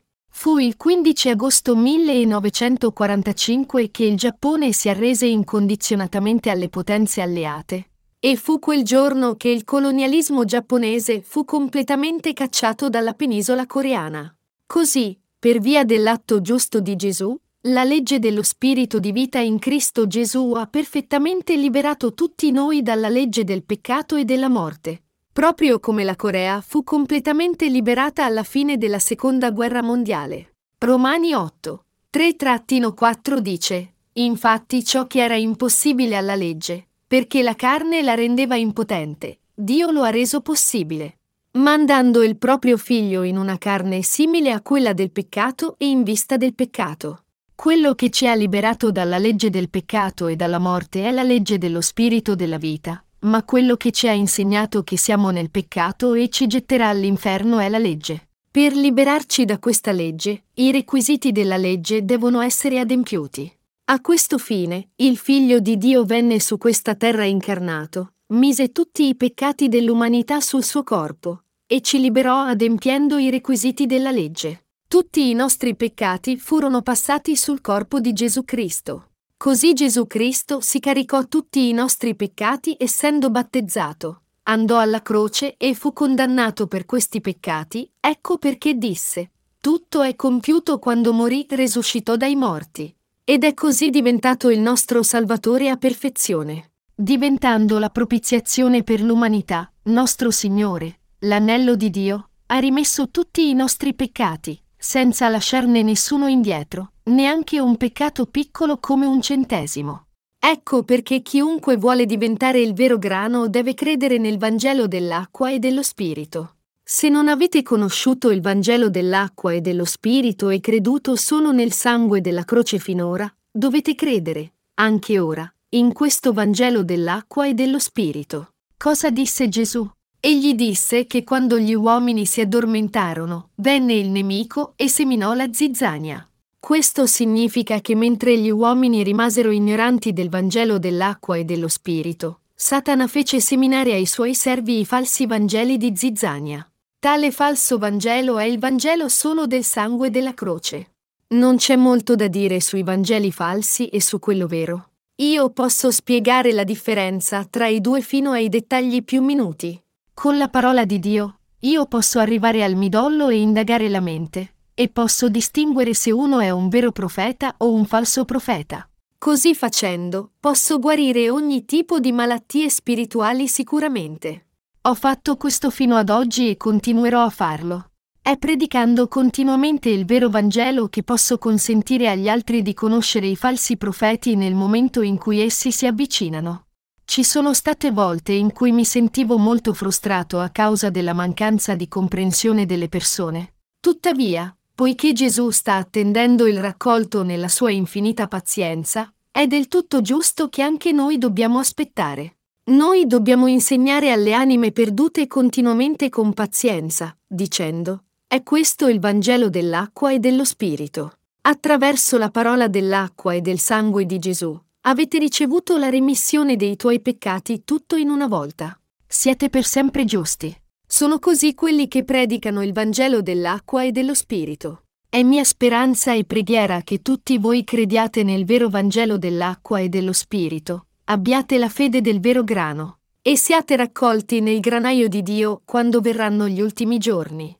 [0.28, 8.36] Fu il 15 agosto 1945 che il Giappone si arrese incondizionatamente alle potenze alleate e
[8.36, 14.36] fu quel giorno che il colonialismo giapponese fu completamente cacciato dalla penisola coreana.
[14.66, 20.06] Così, per via dell'atto giusto di Gesù, la legge dello spirito di vita in Cristo
[20.06, 26.02] Gesù ha perfettamente liberato tutti noi dalla legge del peccato e della morte, proprio come
[26.04, 30.54] la Corea fu completamente liberata alla fine della Seconda Guerra Mondiale.
[30.78, 31.84] Romani 8.
[32.10, 39.40] 3-4 dice, Infatti ciò che era impossibile alla legge, perché la carne la rendeva impotente,
[39.52, 41.18] Dio lo ha reso possibile,
[41.52, 46.38] mandando il proprio figlio in una carne simile a quella del peccato e in vista
[46.38, 47.24] del peccato.
[47.60, 51.58] Quello che ci ha liberato dalla legge del peccato e dalla morte è la legge
[51.58, 56.30] dello spirito della vita, ma quello che ci ha insegnato che siamo nel peccato e
[56.30, 58.28] ci getterà all'inferno è la legge.
[58.50, 63.54] Per liberarci da questa legge, i requisiti della legge devono essere adempiuti.
[63.90, 69.16] A questo fine, il Figlio di Dio venne su questa terra incarnato, mise tutti i
[69.16, 74.62] peccati dell'umanità sul suo corpo, e ci liberò adempiendo i requisiti della legge.
[74.92, 79.10] Tutti i nostri peccati furono passati sul corpo di Gesù Cristo.
[79.36, 85.74] Così Gesù Cristo si caricò tutti i nostri peccati essendo battezzato, andò alla croce e
[85.74, 89.30] fu condannato per questi peccati, ecco perché disse,
[89.60, 95.68] tutto è compiuto quando morì resuscitò dai morti ed è così diventato il nostro Salvatore
[95.68, 103.48] a perfezione, diventando la propiziazione per l'umanità, nostro Signore, l'anello di Dio, ha rimesso tutti
[103.48, 110.06] i nostri peccati, senza lasciarne nessuno indietro, neanche un peccato piccolo come un centesimo.
[110.42, 115.82] Ecco perché chiunque vuole diventare il vero grano deve credere nel Vangelo dell'acqua e dello
[115.82, 116.56] Spirito.
[116.82, 122.22] Se non avete conosciuto il Vangelo dell'acqua e dello Spirito e creduto solo nel sangue
[122.22, 128.54] della croce finora, dovete credere, anche ora, in questo Vangelo dell'acqua e dello Spirito.
[128.78, 129.88] Cosa disse Gesù?
[130.22, 136.28] Egli disse che quando gli uomini si addormentarono, venne il nemico e seminò la zizzania.
[136.58, 143.06] Questo significa che mentre gli uomini rimasero ignoranti del Vangelo dell'acqua e dello Spirito, Satana
[143.06, 146.70] fece seminare ai suoi servi i falsi Vangeli di zizzania.
[146.98, 150.90] Tale falso Vangelo è il Vangelo solo del sangue della croce.
[151.28, 154.90] Non c'è molto da dire sui Vangeli falsi e su quello vero.
[155.22, 159.80] Io posso spiegare la differenza tra i due fino ai dettagli più minuti.
[160.20, 164.90] Con la parola di Dio, io posso arrivare al midollo e indagare la mente, e
[164.90, 168.86] posso distinguere se uno è un vero profeta o un falso profeta.
[169.16, 174.48] Così facendo, posso guarire ogni tipo di malattie spirituali sicuramente.
[174.82, 177.92] Ho fatto questo fino ad oggi e continuerò a farlo.
[178.20, 183.78] È predicando continuamente il vero Vangelo che posso consentire agli altri di conoscere i falsi
[183.78, 186.66] profeti nel momento in cui essi si avvicinano.
[187.10, 191.88] Ci sono state volte in cui mi sentivo molto frustrato a causa della mancanza di
[191.88, 193.54] comprensione delle persone.
[193.80, 200.48] Tuttavia, poiché Gesù sta attendendo il raccolto nella sua infinita pazienza, è del tutto giusto
[200.48, 202.36] che anche noi dobbiamo aspettare.
[202.66, 210.12] Noi dobbiamo insegnare alle anime perdute continuamente con pazienza, dicendo, è questo il Vangelo dell'acqua
[210.12, 211.14] e dello Spirito.
[211.40, 217.00] Attraverso la parola dell'acqua e del sangue di Gesù, avete ricevuto la remissione dei tuoi
[217.00, 218.78] peccati tutto in una volta.
[219.06, 220.54] Siete per sempre giusti.
[220.86, 224.84] Sono così quelli che predicano il Vangelo dell'acqua e dello Spirito.
[225.08, 230.12] È mia speranza e preghiera che tutti voi crediate nel vero Vangelo dell'acqua e dello
[230.12, 236.00] Spirito, abbiate la fede del vero grano, e siate raccolti nel granaio di Dio quando
[236.00, 237.59] verranno gli ultimi giorni.